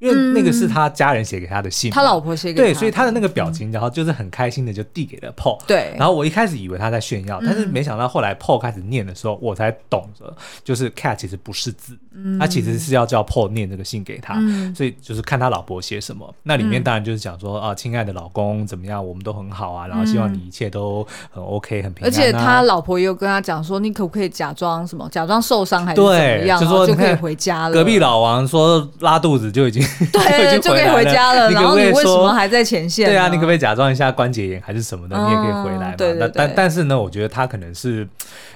[0.05, 5.59] 因为那个是他家人写给他的信，他老婆写给他对，所以他的那个表情，然后就是很开心的就递给了 Paul。
[5.67, 11.97] 对，然后我一开始以为他在炫耀，但是没想到后来 Paul 开始念的时候，我才懂得，就是 Cat 其实不是字，
[12.39, 14.35] 他其实是要叫 Paul 念这个信给他，
[14.77, 16.35] 所以就是看他老婆写什么。
[16.43, 22.09] 那里面当然就是讲说啊，亲爱的老公怎么样，我们都很好啊，然后希望你一切都很 OK，很平安。
[22.09, 27.75] 而且他老婆也有跟他讲说，你可不可以假装什么，假装受伤还是怎么样，就说就可以回家了。
[27.75, 29.83] 隔壁老王说拉肚子就已经
[30.13, 30.55] 对。
[30.61, 33.07] 就可以回家了，然后你为什么还在前线？
[33.07, 35.17] 对啊，你可不可以假装一下关节炎还是什么的？
[35.17, 35.97] 你也可以回来嘛。
[35.97, 36.33] 对对对。
[36.35, 38.07] 但但是呢，我觉得他可能是，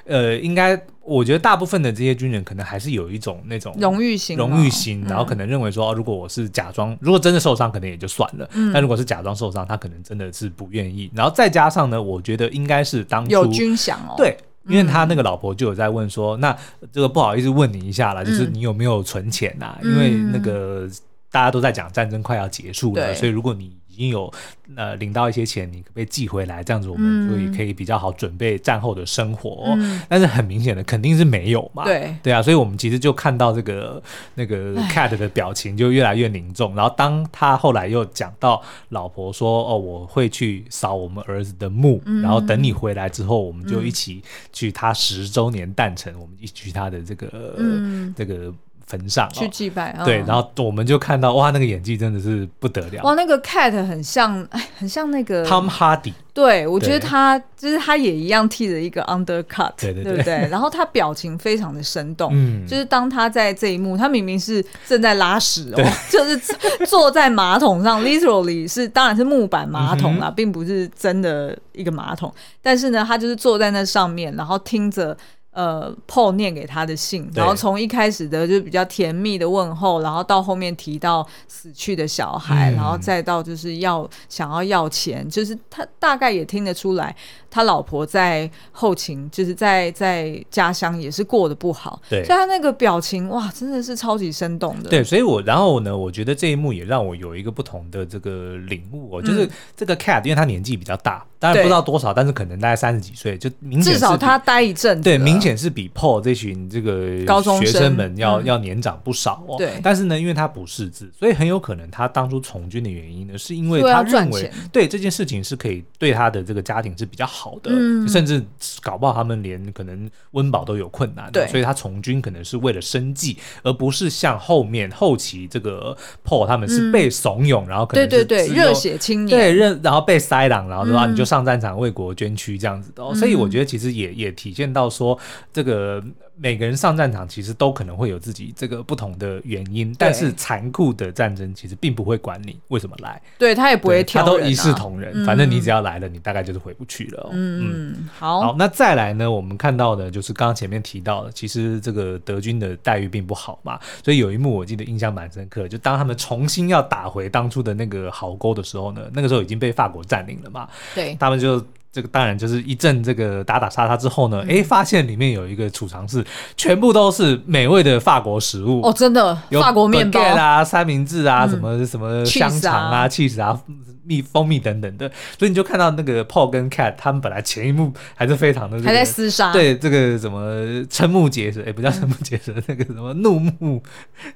[0.07, 8.49] 呃，应该，我觉得大部分的这些军人可能还是有一种那种荣誉心，荣誉心，然后可能认为说，如果我是假装，如果真的受伤，可能也就算了。
[8.73, 11.11] 但如果是假装受伤，他可能真的是不愿意。
[11.15, 14.15] 然后再加上呢，我觉得应该是当初有军饷哦。
[14.17, 14.37] 对，
[14.69, 16.57] 因为他那个老婆就有在问说，那
[16.93, 19.77] 这个不好意思问你一下啦，就是你有没有存钱呐？
[19.83, 20.89] 因为那个。
[21.31, 24.33] 大家都在讲战争快要结束了，所以如果你已经有
[24.77, 26.63] 呃领到一些钱，你可不可以寄回来？
[26.63, 29.75] 这样子我们就也可以比较好准备战后的生活。
[29.77, 31.85] 嗯、但是很明显的肯定是没有嘛。
[31.85, 34.01] 对对啊，所以我们其实就看到这个
[34.37, 36.77] 那个 Cat 的表情就越来越凝重。
[36.77, 48.55] 然后当他后来又讲到老婆说：“哦，我会去扫我们儿子的墓，嗯、然后等你回来之后，我们就一起去他十周年诞辰，嗯、我们一起去他的这个、嗯、这个。”
[48.89, 53.03] 坟上去祭拜，对，然后我们就看到哇，那个演技真的是不得了。
[53.05, 56.15] 哇，那个 Cat 很像，哎，很像那个 Tom Hardy。
[56.33, 60.49] 对，我觉得他就是他也一样剃了一个 undercut，对对对不对？
[60.49, 66.41] 然后他表情非常的生动，嗯，就是当他在这一幕，他明明是正在拉屎哦， 就是
[66.87, 75.15] 坐在马桶上，literally 是当然是木板马桶啦，并不是真的一个马桶，但是呢，他就是坐在那上面，然后听着。
[75.51, 87.15] 呃，Paul 念给他的信，然后从一开始的就比较甜蜜的问候，然后到后面提到死去的小孩，嗯、然后再到就是要想要要钱，就是他大概也听得出来，
[87.51, 94.89] 他老婆在后勤，就是在在家乡也是过得不好，对，所以他那个表情哇，真的是超级生动的。
[94.89, 105.48] 对，所以我然后呢，我觉得这一幕也让我有一个不同的这个领悟哦，就是这个 Cat，因为他年纪比较大，当然不知道多少，但是可能大概三十几岁，就明显至少他待一阵，对，明显。
[105.49, 109.57] 显是比 Paul 这群这个高中学生们要要年长不少哦。
[109.59, 117.71] 对，但是呢，因为他不识字，所以很有可能他当初从军的原因呢，是因为他认为对这件事情是可以对他的这个家庭是比较好的，
[118.07, 118.45] 甚至
[118.83, 121.33] 搞不好他们连可能温饱都有困难。
[121.33, 133.15] 对，所以他从军可能是为了生计，而不是像后面后期这个 Paul 他们是被怂恿，然后可能对对对热血青年对认，然后被塞朗，然后说你就上战场为国捐躯这样子的。
[133.15, 135.19] 所以我觉得其实也也体现到说。
[135.53, 136.03] 这个
[136.37, 147.31] 每个人上战场其实都可能会有自己这个不同的原因，但是残酷的战争其实并不会管你为什么来，对他也不会挑，他都一视同仁，反正你只要来了，你大概就是回不去了。
[147.33, 149.31] 嗯，好，好，那再来呢？
[149.31, 161.65] 我们看到的就是刚刚前面提到的，其实这个德军的待遇并不好嘛，所以有一幕我记得印象蛮深刻，就当他们重新要打回当初的那个壕沟的时候呢，那个时候已经被法国占领了嘛，对，他们就。
[161.99, 166.25] 这个当然就是一阵这个打打杀杀之后呢，哎、嗯，发现里面有一个储藏室，
[166.57, 168.81] 全部都是美味的法国食物。
[168.83, 170.21] 哦，真的，有法国面包。
[170.21, 173.61] 啊、三明治啊、嗯、什么什么香肠啊、cheese 啊。
[174.09, 175.07] 蜜蜂蜜等等的，
[175.39, 180.51] 所以你就看到那个 Paul 跟 Cat 他们本来前一幕还是非常的、这个、还在厮杀，对这个什么
[180.87, 183.83] 瞠目结舌，哎、欸，不叫瞠目结舌，那个什么怒目，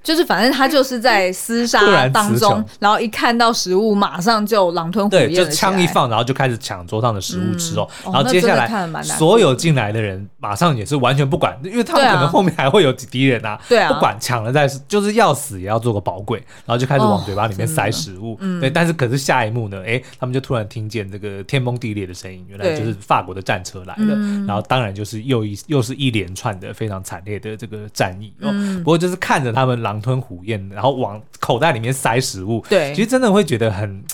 [0.02, 19.62] 就是反正他就是在厮杀当中，然，然后一看到食物，马上就狼吞虎咽，对，就枪一放，然后就开始抢桌上的食物吃哦，嗯、然后接下来所有进来的人马上也是完全不管，因为他们可能后面还会有敌人啊，对啊，不管抢了再就是要死也要做个宝贵，然后就开始往嘴巴里面塞食物，哦、对，但是可是下一幕。
[19.62, 28.53] 怒呢，哎，他们就突然听见这个天崩地裂的声音，原来就是法国的战车来了，然后当然就是又一又是一连串的非常惨烈的这个战役哦。
[28.79, 34.05] 不过就是看着他们狼吞虎咽，然后往口袋里面塞食物，对，其实真的会觉得很，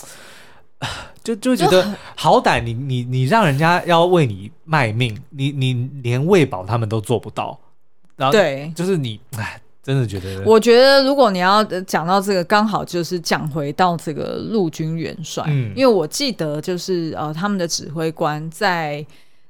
[1.23, 7.59] 就就觉得好歹你你你让人家要为你卖命，你你连喂饱他们都做不到，
[8.15, 9.59] 然后对，就是你哎。
[9.81, 19.05] 真的觉得，我觉得如果你要讲到这个，刚好就是讲回到这个陆军元帅，嗯，因为我记得就是呃，他们的指挥官在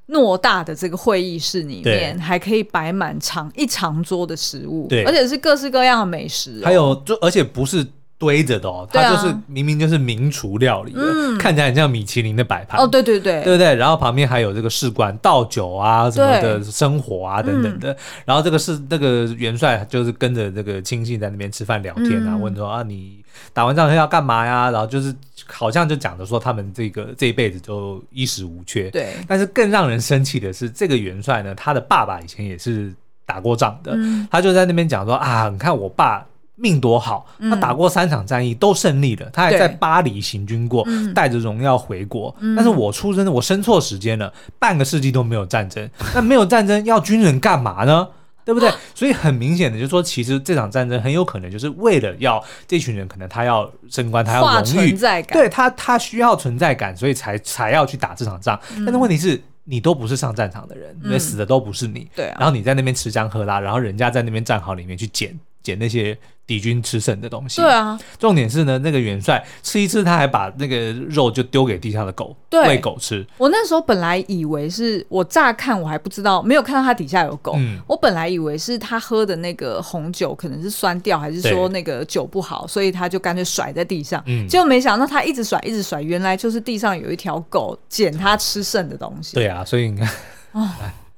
[0.08, 7.86] 偌大的这个会议室里面，还可以摆满长一长桌的食物，对，而且是各式各样的美食，还有就而且不是。
[8.20, 12.78] 堆着的哦，它就是明明就是名厨料理的，啊、看起来很像米其林的摆盘。
[12.78, 13.74] 哦，对对对，对不对？
[13.76, 24.70] 然后旁边还有这个士官倒酒啊什么的生活啊等等的，嗯、然后这个是那个元帅就是跟着这个亲信在那边吃饭聊天啊，嗯、问说啊你打完仗要干嘛呀？
[24.70, 25.16] 然后就是
[25.48, 29.14] 好像就讲的说他们这个这一辈子都衣食无缺，对。
[29.30, 32.94] 但是更让人生气的是，这个元帅呢，他的爸爸以前也是
[33.26, 36.26] 打过仗的，嗯、他就在那边讲说啊，你看我爸。
[36.60, 42.36] 命多好，他打过三场战役都胜利了，嗯、他还在巴黎行军过，带着荣耀回国。
[42.42, 48.08] 嗯、但是我出生的我生错时间了，半个世纪都没有战争， 那没有战争要军人干嘛呢？
[48.44, 48.70] 对不对？
[48.96, 54.98] 所以很明显的就是说，其实这场战争很有可能就是为了要这群人，可能他要升官，他要荣誉，
[55.32, 58.60] 对他他需要存在感，所以才才要去打这场仗。
[58.76, 62.38] 嗯、但是问题是，你都不是上战场的人，因为死的都不是你，嗯、对、啊。
[62.40, 66.18] 然后你在那边吃香喝辣，然后人家在那边战壕里面去捡捡那些。
[66.50, 67.96] 敌军吃剩的东西，对啊。
[68.18, 73.24] 重点是呢，那个元帅吃一次，他还把那个肉就丢给地下的狗，对喂狗吃。
[73.38, 77.54] 我那时候本来以为是我乍看我还不知道，没有看到他底下有狗。
[77.58, 84.24] 嗯、我本来以为是他喝的那个红酒可能是酸掉，还是说那个酒不好，所以他就干脆甩在地上。
[84.26, 89.36] 嗯、结果没想到他一直甩，一直甩，原来就是地上有一条狗捡他吃剩的东西。
[89.36, 90.10] 对啊，所以你看，
[90.54, 90.68] 哦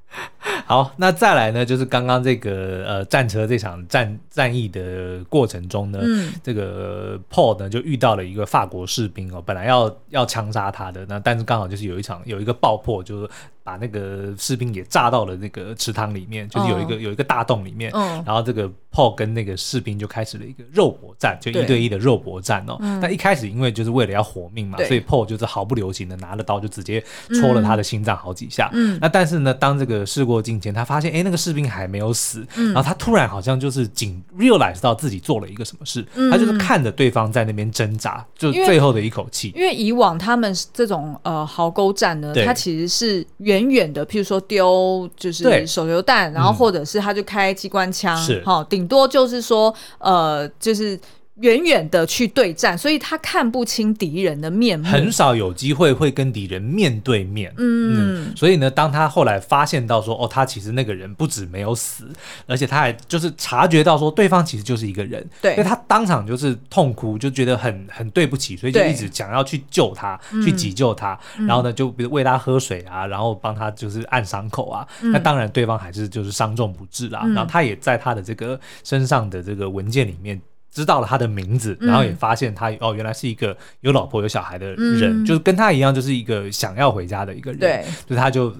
[0.72, 1.66] 好，那再来呢？
[1.66, 13.30] 就是刚刚这个呃战车这场战战役的过程中呢，嗯、这个 Paul 呢就遇到了一个法国士兵哦，本来要要枪杀他的，那但是刚好就是有一场有一个爆破，就是。
[13.63, 17.02] 把那个士兵也炸到了那个池塘里面，就是有一个、oh.
[17.02, 18.04] 有一个大洞里面，oh.
[18.26, 22.78] 然后这个 Paul 跟那个士兵就开始了一个肉搏战，就一对一的肉搏战哦。
[23.00, 27.04] 那一开始因为就是为了要活命嘛，所以 Paul 就是毫不留情的拿了刀就直接
[27.39, 28.69] 戳了他的心脏好几下。
[28.74, 39.54] 嗯，那但是呢，当这个事过境迁，他发现哎那个士兵还没有死，嗯、然后他突然好像就是仅 realize 到自己做了一个什么事，嗯、他就是看着对方在那边挣扎，就最后的一口气。
[39.56, 43.24] 因为以往他们这种呃壕沟战呢，它其实是。
[43.52, 50.98] 远远的，譬如说丢就是手榴弹，然后或者是他就开机关枪，好、嗯，顶多就是说呃，就是。
[51.36, 57.52] 远远的去对战，所以他看不清敌人的面目，很少有机会会跟敌人面对面。
[57.58, 62.06] 嗯，嗯，所以呢，当他后来发现到说，哦，他其实那个人不止没有死，
[62.46, 65.26] 而且他还就是察觉到说，对方其实就是一个人。
[65.41, 71.17] 对，所以他当场就是痛哭，就觉得很很对不起，所以就一直想要去救他，去急救他。
[71.38, 74.86] 嗯、然后呢，就比如喂他喝水啊，然后帮他就是按伤口啊。
[75.02, 77.22] 嗯、那当然，对方还是就是伤重不治啦。
[77.24, 80.39] 嗯、然后他也在他的这个身上的这个文件里面。
[80.72, 88.52] 知道了他的名字，然后也发现他、嗯、哦，原来是一个有老婆有小孩的人，嗯、就是跟他一样，就是一个想要回家的一个人，对，就他就。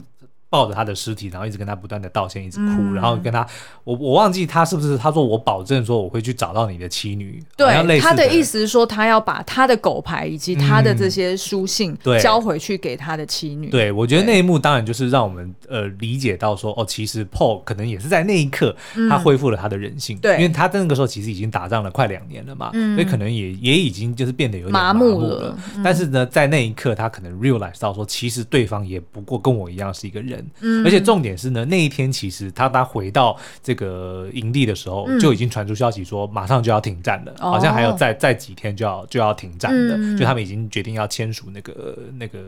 [0.52, 3.48] 抱着他的尸体，然后一直跟他不断的道歉，一直哭，嗯、然后跟他，
[3.86, 7.42] 我我忘记他是不是他说我保证说我会去找到你的妻女。
[7.56, 13.70] 对，他的意思是说他要把他的狗牌以及他的这些书信交回去给他的妻女。
[13.70, 18.76] 嗯、对，我觉得那一幕当然就是让我们呃理解到说哦，其实 Paul 可能也是在那一刻
[19.10, 25.58] 他恢复了他的人性，对、嗯，因为他在那个时候其实已经打仗了快两年了嘛，嗯、所以可能也也已经就是变得有点麻木了。
[25.82, 30.41] 但是呢，在那一刻他可能 realize 到说，其实对方也不过跟我一样是一个人。
[30.60, 42.40] 嗯，而且重点是呢，那一天其实他他回到这个营地的时候，嗯、就已经传出消息说马上就要停战了，哦、好像还有再再几天就要就要停战了，嗯、就他们已经决定要签署那个那个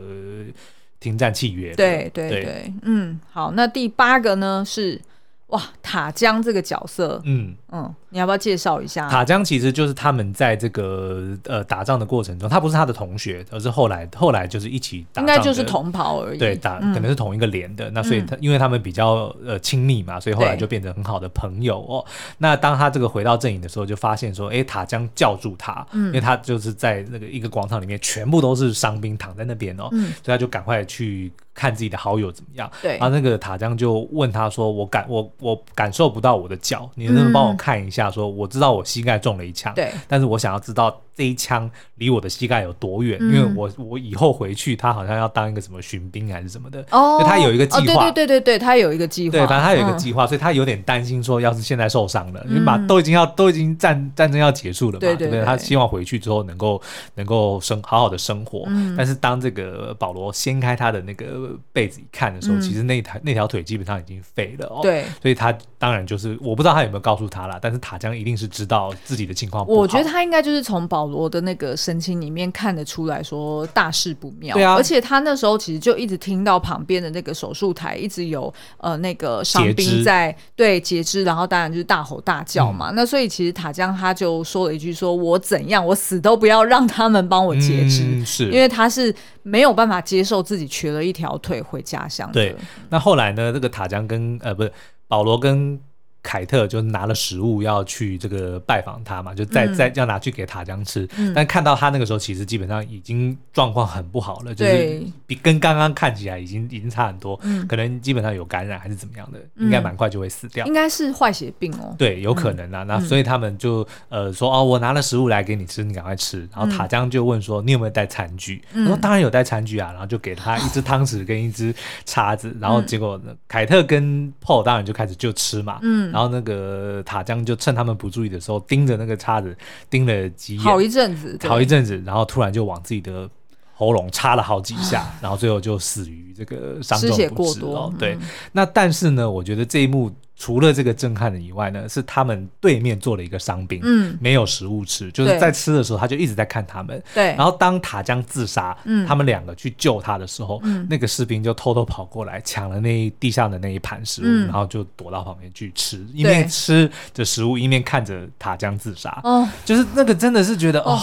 [1.00, 1.74] 停战契约。
[1.74, 2.72] 对对对，对。
[2.82, 5.00] 嗯，好，那第八个呢是。
[5.48, 9.08] 哇，塔江这个角色，嗯嗯，你要不要介绍一下？
[9.10, 16.38] 塔江其实就是他们在这个呃打仗的过程中，他不是他的同学，而是后来后来就是一起打仗，应该就是同袍而已。
[16.38, 17.90] 对，打可能是同一个连的。
[17.90, 22.04] 嗯、那所以他因为他们比较呃亲密嘛，所以后来就变成很好的朋友哦。
[22.38, 31.32] 那当他这个回到阵营的时候，就发现说，哎，塔江叫住他，嗯、因为他就是在那个一个广场里面，全部都是伤兵躺在那边哦，嗯、所以他就赶快去。
[31.56, 32.68] 看自己的好友怎么样？
[32.82, 38.10] 对，然后那个塔江就问他说：“我感我我感受不到我的脚，你能不能帮我看一下？
[38.10, 41.00] 说，说我知道我膝盖中了一枪，对，但是我想要知道。
[41.16, 43.16] 这一枪离我的膝盖有多远？
[43.20, 56.82] 嗯、因为我我以后回去，他好像要当一个什么巡兵还是什么的，哦，他有一个计划，哦、对对对对对，他有一个计划，对，反正他有一个计划，嗯、所以他有点担心说，要是现在受伤了，因为马都已经要都已经战战争要结束了嘛，对不，对，对，对，他希望回去之后能够
[57.14, 58.64] 能够生好好的生活。
[58.66, 69.66] 嗯、但是当这个保罗掀开他的那个被子一看的时候，嗯、其实那条那条腿基本上已经废了哦，对，所以他当然就是我不知道他有没有告诉他啦，但是塔江一定是知道自己的情况。
[69.66, 71.74] 我觉得他应该就是从保罗的那个。
[71.84, 82.90] 神情里面看得出来说大事不妙，对啊，而且他那时候其实就一直听到旁边的那个手术台一直有呃那个伤兵在截对截肢，然后当然就是大吼大叫嘛。
[82.90, 88.04] 嗯、那所以其实塔江他就说了一句说：“我怎样，我死都不要让他们帮我截肢。
[88.04, 92.34] 嗯”是，因为他是没有办法接受自己瘸了一条腿回家乡的。
[92.34, 92.56] 对，
[92.88, 93.52] 那后来呢？
[93.52, 94.72] 这个塔江跟呃不是
[95.06, 95.78] 保罗跟。
[96.24, 101.06] 凯特就拿了食物要去这个拜访他嘛，就再再要拿去给塔江吃。
[101.18, 110.64] 嗯、但看到他那个时候，其实基本上已经状况很不好了，就是比跟刚刚看起来已经已经差很多，嗯、可能基本上有感染还是怎么样的，嗯、应该蛮快就会死掉。
[110.66, 111.94] 应该是坏血病哦。
[111.98, 112.82] 对，有可能啊。
[112.84, 116.48] 嗯、那所以他们就呃说哦，我拿了食物来给你吃，你赶快吃。
[116.54, 118.64] 然后塔江就问说，你有没有带餐具？
[118.72, 119.90] 嗯、他说当然有带餐具啊。
[119.92, 121.74] 然后就给他 一只汤匙跟一只
[122.06, 122.56] 叉子。
[122.58, 125.78] 然后结果呢，凯特跟 Paul 当然就开始就吃嘛。
[125.82, 126.13] 嗯。
[126.14, 129.56] 然后那个塔江就趁他们不注意的时候，盯着那个叉子
[129.90, 133.28] 盯了几眼，好一阵子，好一阵子，然后突然就往自己的
[133.74, 137.92] 喉咙插了好几下，然后最后就死于这个伤重不治哦。
[137.98, 138.16] 对，
[138.52, 140.10] 那但是呢，我觉得这一幕。
[140.36, 147.26] 除了这个震撼的以外呢，是他们对面坐了一个伤兵，嗯，没有食物吃，就是在吃的时候他就一直在看他们，对。
[147.36, 161.00] 然后当塔江自杀，嗯，他们两个去救他的时候，嗯，那个士兵就偷偷跑过来抢了那地上的那一盘食物，然后就躲到旁边去吃，一面吃着食物，一面看着塔江自杀，哦，就是那个真的是觉得哦，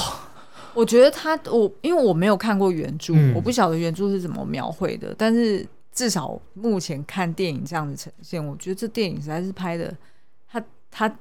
[0.73, 5.65] 我觉得他我因为我没有看过原著，我不晓得原著是怎么描绘的，但是。
[5.93, 9.93] 至少目前看电影这样的呈现，我觉得这电影实在是拍的，
[10.49, 11.13] 他他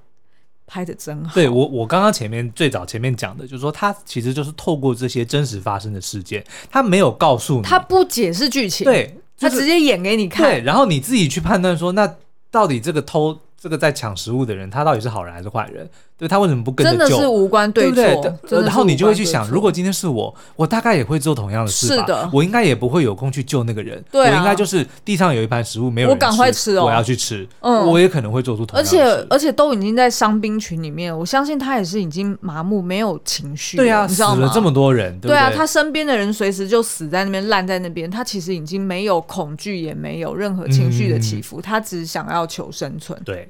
[0.66, 1.34] 拍的真好。
[1.34, 12.16] 对，我我刚刚前面最早前面讲的，就是说他其实就是透过这些真实发生的事件，他没有告诉你，他不解释剧情，对，就是、他直接演给你看，对，然后你自己去判断说，那
[12.50, 15.90] 到底这个偷这个在抢食物的人，他到底是好人还是坏人？
[16.20, 16.98] 对，他为什么不跟着救？
[16.98, 18.60] 真的是无关对错，对不对？
[18.60, 21.94] 然后你就会去想，如果今天是我，我大概也会做同样的事吧。
[21.96, 24.04] 是的，我应该也不会有空去救那个人。
[24.12, 27.48] 对、啊，我应该就是地上有一盘食物，没有人吃，我赶快吃哦，我要去吃。
[27.60, 28.98] 嗯，我也可能会做出同样的事。
[28.98, 33.78] 而且而且都已经在伤兵群里面，我相信他也是已经麻木，没有情绪。
[33.78, 34.36] 对啊，你知道吗？
[34.36, 43.18] 死了这么多人，对，对，对啊，他身边的人随时就死在那边，烂在那边，他其实已经没有恐惧，也没有任何情绪的起伏，嗯、他只想要求生存。
[43.24, 43.48] 对。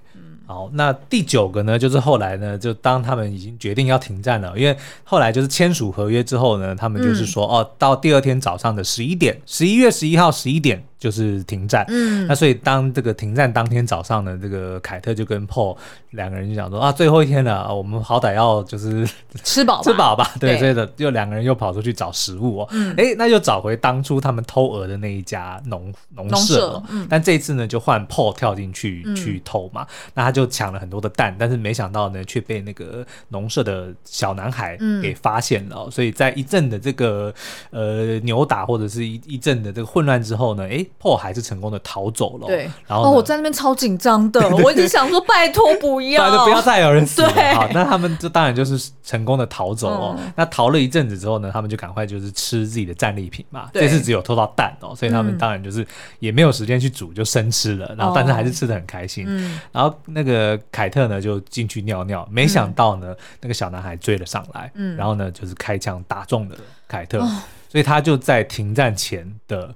[0.51, 10.83] 好，那第九个呢，就是后来呢，就当他们已经决定要停战了，因为后来就是签署合约之后呢，他们就是说，嗯、哦，到第二天早上的十一点，十一月十一号十一点。
[11.01, 15.75] 就是停战，嗯，那所以当这个停战当天早上呢，这个凯特就跟 Paul
[16.11, 19.09] 两个人就讲说啊，最后一天了，我们好歹要就是
[19.43, 37.33] 吃饱 吃饱吧，对，所以的又两个人又跑出去找食物哦，嗯，哎，那就找回当初他们偷鹅的那一家农农舍，嗯，但这次呢，就换 Paul 跳进去去偷嘛，那他就抢了很多的蛋，但是没想到呢，却被那个农舍的小男孩给发现了，所以在一阵的这个
[37.71, 40.87] 呃扭打或者是一一阵的这个混乱之后呢，哎。
[41.01, 42.47] Paul 还是成功的逃走了。
[42.47, 47.33] 对，然后、哦、我在那边超紧张的，我一直想说 拜托不要，不要再有人死了。
[47.33, 50.17] 对好，那他们就当然就是成功的逃走哦。
[50.19, 53.69] 嗯、那逃了一阵子之后呢，他们就赶快就是吃自己的战利品嘛。
[53.73, 55.87] 对这次只有偷到蛋哦，所以他们当然就是
[56.19, 57.87] 也没有时间去煮，就生吃了。
[57.91, 59.25] 嗯、然后但是还是吃的很开心。
[59.27, 67.39] 嗯、然后那个凯特呢就进去尿尿，没想到呢、嗯、那个小男孩追了上来，嗯、然后呢就是开枪打中了凯特，嗯、
[67.69, 69.75] 所以他就在停战前的。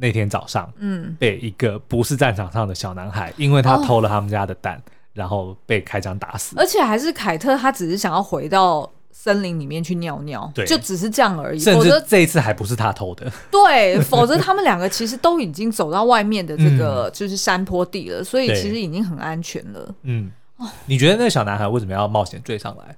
[0.00, 4.82] 那天早上，嗯，被一个不是战场上的小男孩，因为他偷了他们家的蛋，哦、
[5.12, 6.56] 然后被开枪打死。
[6.58, 11.60] 而且还是凯特，他只是想要回到森林里面去尿尿，对，就只是这样而已。
[11.60, 19.94] 否则这一次还不是他偷的， 对，否则他们两个其实都已经走到外面的这个就是山坡地了，嗯、所以其实已经很安全了。
[20.04, 22.96] 嗯，哦，你觉得那个小男孩为什么要冒险追上来？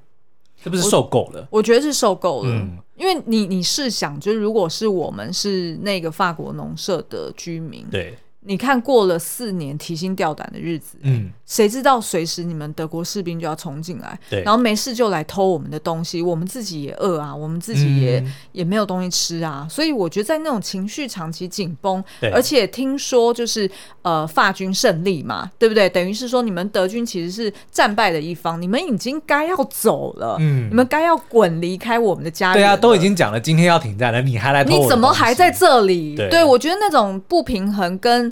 [0.63, 1.59] 是不是受够了我？
[1.59, 23.71] 我觉得是受够了，嗯、因为你你试想，就是如果是我们是那个法国农舍的居民，对，你看过了四年提心吊胆的日子，嗯，谁知道随时你们德国士兵就要冲进来，对，然后没事就来偷我们的东西，我们自己也饿啊，我们自己也、嗯、也没有东西吃啊，所以我觉得在那种情绪长期紧绷，对，而且听说就是
[24.03, 25.89] 呃法军胜利嘛，对不对？
[25.89, 32.57] 等于是说你们德军其实是战败的一方，你们已经该要走了，嗯，你们该要滚离开我们的家园。
[32.57, 34.71] 对啊，都已经讲了今天要停战了，你还来偷？
[34.71, 36.17] 你怎么还在这里？
[36.17, 38.32] 对，对我觉得那种不平衡跟。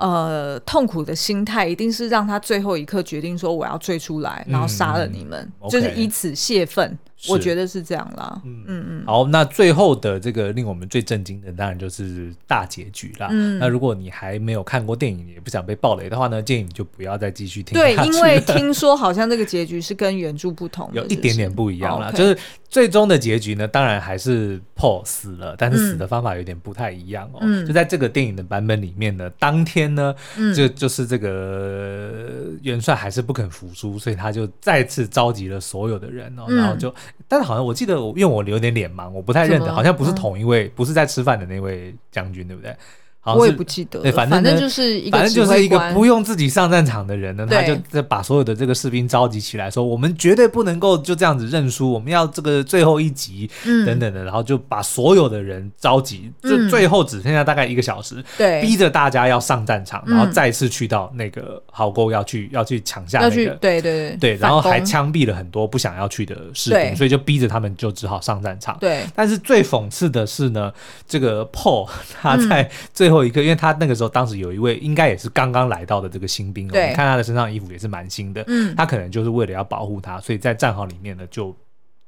[0.00, 6.98] 呃，痛苦的心态一定是让他最后一刻决定说我要追出来，嗯、然后杀了你们，嗯、就是以此泄愤。
[7.28, 8.40] 我觉得是这样啦。
[8.46, 9.04] 嗯嗯嗯。
[9.04, 13.28] 好，那最后的这个令我们最震惊的，当然就是大结局啦。
[13.30, 13.58] 嗯。
[13.58, 17.78] 那如果你还没有看过电影，也不想被爆雷的话呢，建议你就不要再继续听。
[17.78, 22.10] 对， 因为听说好像这个结局是跟原著不同的， 有一点点不一样啦。
[22.10, 22.34] 就是
[22.70, 27.40] 最终的结局呢，当然还是 Paul 死了，但是死的方法有点不太一样哦。
[27.42, 27.66] 嗯。
[27.66, 30.14] 就在这个电影的版本里面呢，当天呢，
[30.54, 36.94] 就就是这个元帅还是不肯服输，所以他就再次召集了所有的人哦，然后就。
[37.28, 42.74] 但是好像我记得我，因为我有点脸盲，我不太认得，好像不是同一位，嗯、不是在吃饭的那位将军，对不对？
[43.22, 53.50] 好我也不记得，对，反正，反正就是一个，反正就是一个不用自己上战场的人呢，他就把所有的这个士兵召集起来，说我们绝对不能够就这样子认输，我们要这个最后一击
[53.84, 68.78] 等等的，然后就把所有的人召集，就最后只剩下大概一个小时，对，逼着大家要上战场，然后再次去到那个壕沟要去要去抢下那个，对对对对，然后还枪毙了很多不想要去的士兵，所以就逼着他们就只好上战场。
[68.80, 70.72] 对，但是最讽刺的是呢，
[71.06, 71.86] 这个 Paul
[72.18, 73.94] 他在最后一刻，因为他那个。
[74.00, 78.42] 时候，当时有一位应该也是刚刚来到的这个新兵，对你看他的身上的衣服也是蛮新的。
[78.46, 81.54] 嗯，他可能就是为了要保护他，所以在战壕里面呢，就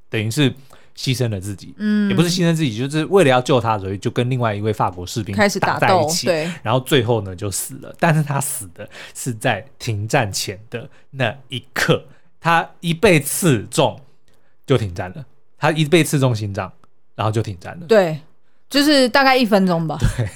[0.08, 0.50] 等于是
[0.96, 1.74] 牺牲了自己。
[1.76, 6.28] 嗯，也不是牺牲自己，就是为了要救他，所以就跟另外一位法国士兵开始打在一起。
[6.28, 7.94] 对，然后最后呢就死了。
[7.98, 12.02] 但是他死的是在停战前的那一刻，
[12.40, 14.00] 他一被刺中
[14.64, 15.26] 就停战了。
[15.58, 16.72] 他一被刺中心脏，
[17.14, 17.86] 然后就停战了。
[17.86, 18.18] 对，
[18.70, 19.98] 就是大概一分钟吧。
[20.16, 20.26] 对。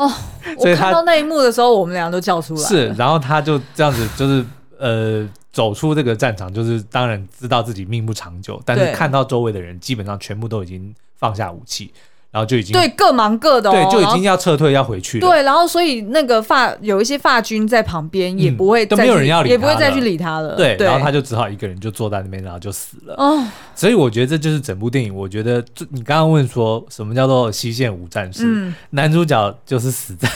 [0.00, 0.10] 哦，
[0.56, 2.62] 我看到那一幕的时候，我们俩都叫出来。
[2.62, 4.42] 是，然后他就这样子，就是
[4.78, 11.92] 呃，走出这个战场，就是当然知道自己命不长久，但是看到周围的人基本上全部都已经放下武器。
[12.30, 15.28] 然后就已经对各忙各的，哦，对，就已经要撤退要回去了。
[15.28, 20.54] 对，然后所以那个发有一些发军在旁边，也不会，都没有人要理他，也不会再去理他了。
[20.54, 23.16] 对，然后他就只好一个人就坐在那边，然后就死了。
[23.16, 25.12] 哦，所以我觉得这就是整部电影。
[25.12, 30.28] 我觉得你刚刚问说什么叫做西线无战事，嗯，男主角就是死在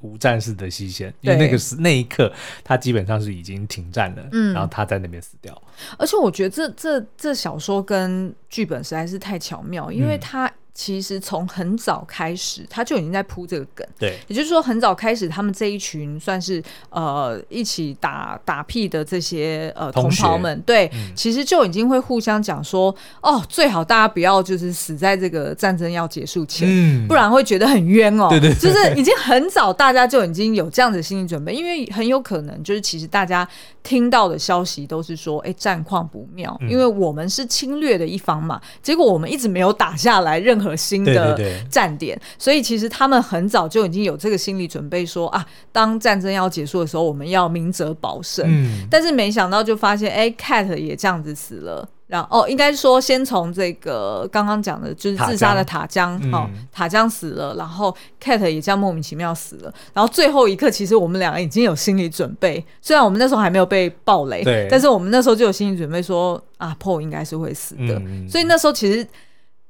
[0.00, 2.32] 无战事的西线，因为那个是那一刻
[2.62, 5.60] 他基本上是已经停战了，嗯，然后他在那边死掉。
[5.98, 10.48] 而且我觉得这这这小说跟剧本实在是太巧妙，因为他。
[10.74, 13.86] 其实从很早开始，他就已经在铺这个梗。
[13.98, 28.28] 对，也就是说，很早开始，他们这一群算是呃一起打打屁的这些呃同袍们，对，嗯、其实就已经会互相讲说，哦，最好大家不要就是死在这个战争要结束前，嗯、不然会觉得很冤哦。
[28.30, 33.46] 对对，就是已经很早大家就已经有这样的心理准备，因为很有可能就是其实大家
[33.82, 40.72] 听到的消息都是说，哎，战况不妙，因为我们是侵略的一方嘛，结果我们一直没有打下来任何。
[40.72, 41.36] 核心的
[41.68, 48.42] 站点，对对对，所以其实他们很早就已经有这个心理准备说，说啊，当战争要结束的时候，我们要明哲保身。
[48.48, 51.86] 嗯，但是没想到就发现，哎，Cat 也这样子死了。
[52.06, 59.74] 然后哦，应该说先从这个刚刚讲的，就是自杀的塔江，哦，塔江死了，然后 Cat 也这样莫名其妙死了。
[59.92, 68.00] 然后最后一刻，其实我们两个已经有心理准备，虽然我们那时候还没有被暴雷，对，但是我们那时候就有心理准备说，说啊，Paul 应该是会死的。
[68.06, 69.06] 嗯，所以那时候其实。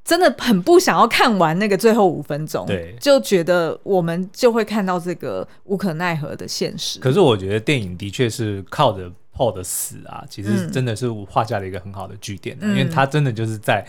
[0.05, 6.99] 真的很不想要看完那个最后五分钟，对，就觉得我们就会看到这个无可奈何的现实。
[6.99, 13.87] 可是我觉得电影的确是靠着 Paul 的死啊，其实真的是画下了一个很好的句点，嗯、因为他真的就是在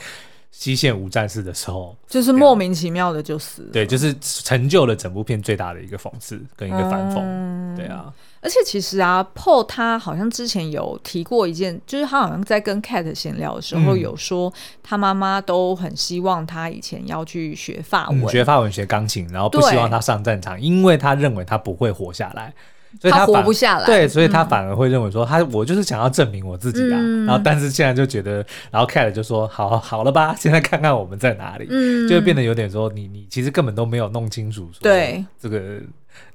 [0.56, 3.70] 西线无战事的时候，就是莫名其妙的就死了。
[3.74, 7.18] 对，就是成就了整部片最大的一个讽刺跟一个反讽。
[7.22, 8.14] 嗯、对啊。
[8.40, 22.54] 而且其实啊，Paul 他好像之前有提过一件，就是他好像在跟 Cat 闲聊的时候有说，他妈妈都很希望他以前要去学法文，嗯、学法文、学钢琴，然后不希望他上战场，因为他认为他不会活下来，
[23.00, 23.86] 所以他，他活不下来。
[23.86, 26.98] 对，所以他反而会认为说，他我就是想要证明我自己啊。
[27.00, 35.80] 嗯、然后，但是现在就觉得，然后 Cat 就说，好好了吧，现在看看我们在哪里，嗯、就会变得有点说，你你其实根本都没有弄清楚，对这个。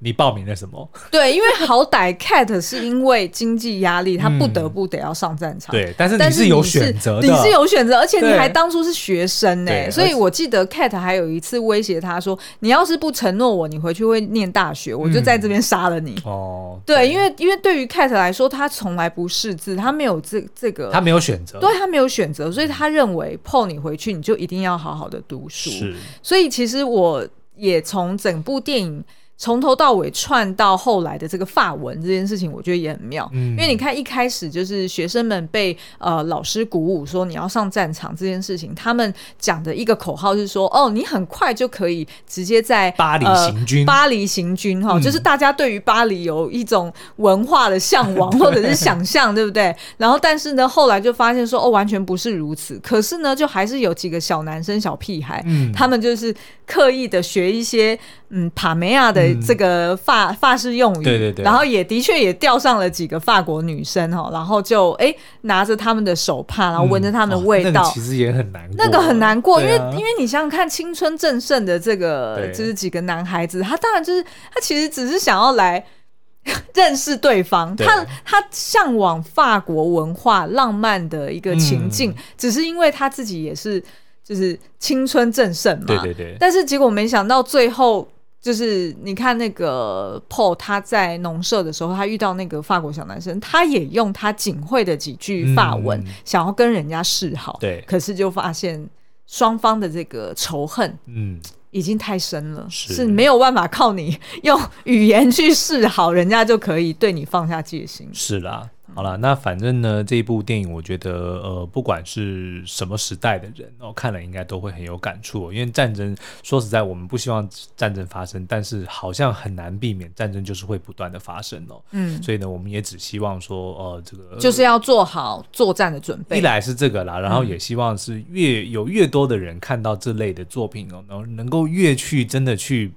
[0.00, 0.88] 你报名了什么？
[1.10, 5.72] 对，因为好歹 Cat 是因为经济压力，他不得不得要上战场。
[5.72, 9.90] 对，但是你是有选择的，你是有选择，而且你还当初是学生呢。
[9.90, 25.70] 所以我记得 Cat 还有一次威胁他说：“你要是不承诺我，你回去会念大学，我就在这边杀了你。”哦，对，因为因为对于 Cat 来说，他从来不识字，他没有这这个，他没有选择，对他没有选择，所以他认为 Paul 你回去你就一定要好好的读书。
[25.70, 27.26] 是，所以其实我
[27.56, 29.04] 也从整部电影。
[29.40, 33.30] 从头到尾串到后来的这个发文这件事情，我觉得也很妙。
[33.32, 49.72] 嗯，因为你看一开始就是学生们被呃老师鼓舞说你要上战场这件事情，他们讲的一个口号是说哦，你很快就可以直接在巴黎行军，呃、巴黎行军哈，就是大家对于巴黎有一种文化的向往 或者是想象，对不对？
[49.98, 52.76] 然后但是呢，后来就发现说哦，完全不是如此。
[52.82, 56.34] 可是呢，就还是有几个小男生小屁孩，嗯，他们就是
[56.66, 57.96] 刻意的学一些
[58.30, 59.27] 嗯帕梅亚的。
[59.36, 75.84] 这个法法式用语，对对对，然后也的确也钓上了几个法国女生哈，然后就哎拿着他们的手帕，然后闻着他们的味道，其实也很难过，那个很难过，因为因为你想想看，青春正盛的这个就是几个男孩子，他当然就是他其实只是想要来
[76.74, 83.82] 认识对方，他他向往法国文化浪漫的一个情境，只是因为他自己也是
[84.24, 88.08] 就是青春正盛嘛，对对对，但是结果没想到最后。
[88.40, 97.58] 就是你看那个 Paul 他在农舍的时候，他遇到那个法国小男生，他也用他仅会的几句法文，想要跟人家示好。
[97.60, 98.88] 对，可是就发现
[99.26, 101.40] 双方的这个仇恨，嗯，
[101.72, 108.08] 已经太深了，是没有办法靠你用语言去示好，人家就可以对你放下戒心。
[108.12, 108.70] 是啦。
[108.98, 115.52] 好了，那反正呢，这一部电影我觉得，呃，不管是什么时代的人哦，看了应该都会很有感触。
[115.52, 121.80] 因为战争，说实在，我们不希望战争发生，但是好像很难避免战争就是会不断的发生哦。
[121.92, 126.38] 嗯，所以呢，我们也只希望说，呃，这个就是要做好作战的准备。
[126.38, 132.92] 一来是这个啦，然后也希望是越有越多的人看到这类的作品哦，能能够越去真的去。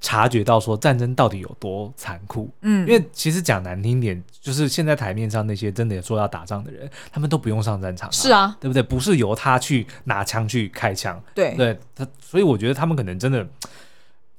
[0.00, 8.82] 察觉到说战争到底有多残酷，嗯，因为其实讲难听点，就是现在台面上那些真的说要打仗的人，他们都不用上战场，啊，是啊，对不对？
[8.82, 11.54] 不是由他去拿枪去开枪，对。
[11.54, 13.46] 对，他，所以我觉得他们可能真的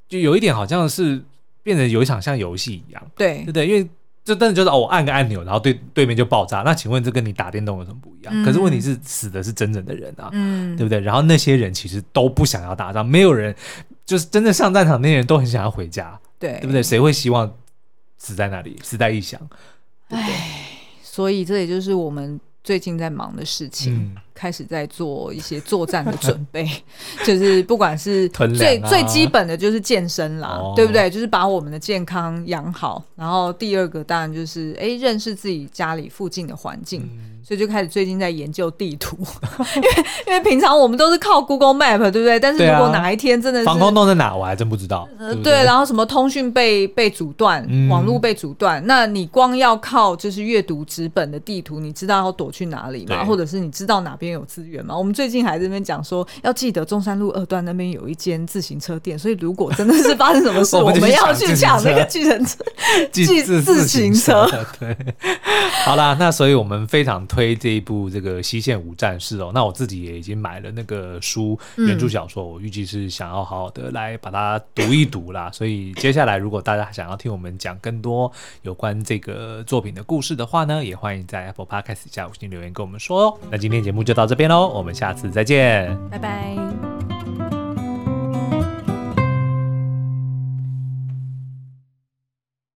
[0.10, 1.24] 就有一点好像是
[1.62, 3.38] 变成有一场像游戏一样，对。
[3.40, 3.68] 对不对？
[3.68, 3.88] 因为
[4.24, 8.34] 就真的就是哦，我按个按钮，然后对对面就爆炸，那请问这跟你打电动有什么不一样？
[8.36, 11.00] 嗯，可是问题是死的是真正的人啊，嗯，对不对？
[11.00, 13.56] 然后那些人其实都不想要打仗，没有人。
[14.04, 16.84] 就是真正上战场那些人都很想要回家，对对不对？
[16.84, 17.50] 谁会希望
[18.18, 19.40] 死在那里，死在异乡？
[20.10, 20.66] 哎，
[21.02, 23.96] 所以这也就是我们最近在忙的事情。
[23.96, 26.68] 嗯开始在做一些作战的准备，
[27.24, 31.10] 就是不管是最、啊、最基本的就是健身啦，哦、对不对？
[31.10, 33.04] 就是把我们的健康养好。
[33.16, 39.18] 然后第二个当然就是哎，认识自己家里附近的环境，嗯、所以就开始最近在研究地图，
[39.76, 39.90] 因为
[40.28, 42.40] 因为平常我们都是靠 Google Map，对不对？
[42.40, 45.08] 但是如果哪一天真的是防空洞在哪，我还真不知道。
[45.20, 53.24] 呃，对，然后什么通讯被被阻断，嗯、网络被阻断，那你光要靠就是阅读纸本的地图，你知道要躲去哪里吗？
[53.26, 54.32] 或者是你知道哪边？
[54.32, 54.98] 有资源嘛？
[54.98, 62.64] 我们最近还在那边讲说，要记得中山路二段那边有一间自行车店，所以如果真的是发生什么事， 我们要去抢那个计程车、
[63.12, 64.48] 计自行车。
[64.80, 64.96] 对，
[65.84, 69.52] 好啦，那所以我们非常推这一部这个《西线无战事》哦。
[69.54, 75.50] 那我自己也已经买了那个书，原著小说，我预计是想要好好的来把它读一读啦。
[75.54, 83.38] 所以接下来，如果大家想要听我们讲更多有关这个作品的故事的话呢，也欢迎在 Apple Podcast 下五星留言跟我们说哦。
[83.50, 84.22] 那今天节目就就。
[84.22, 86.56] 到这边喽，我们下次再见，拜拜。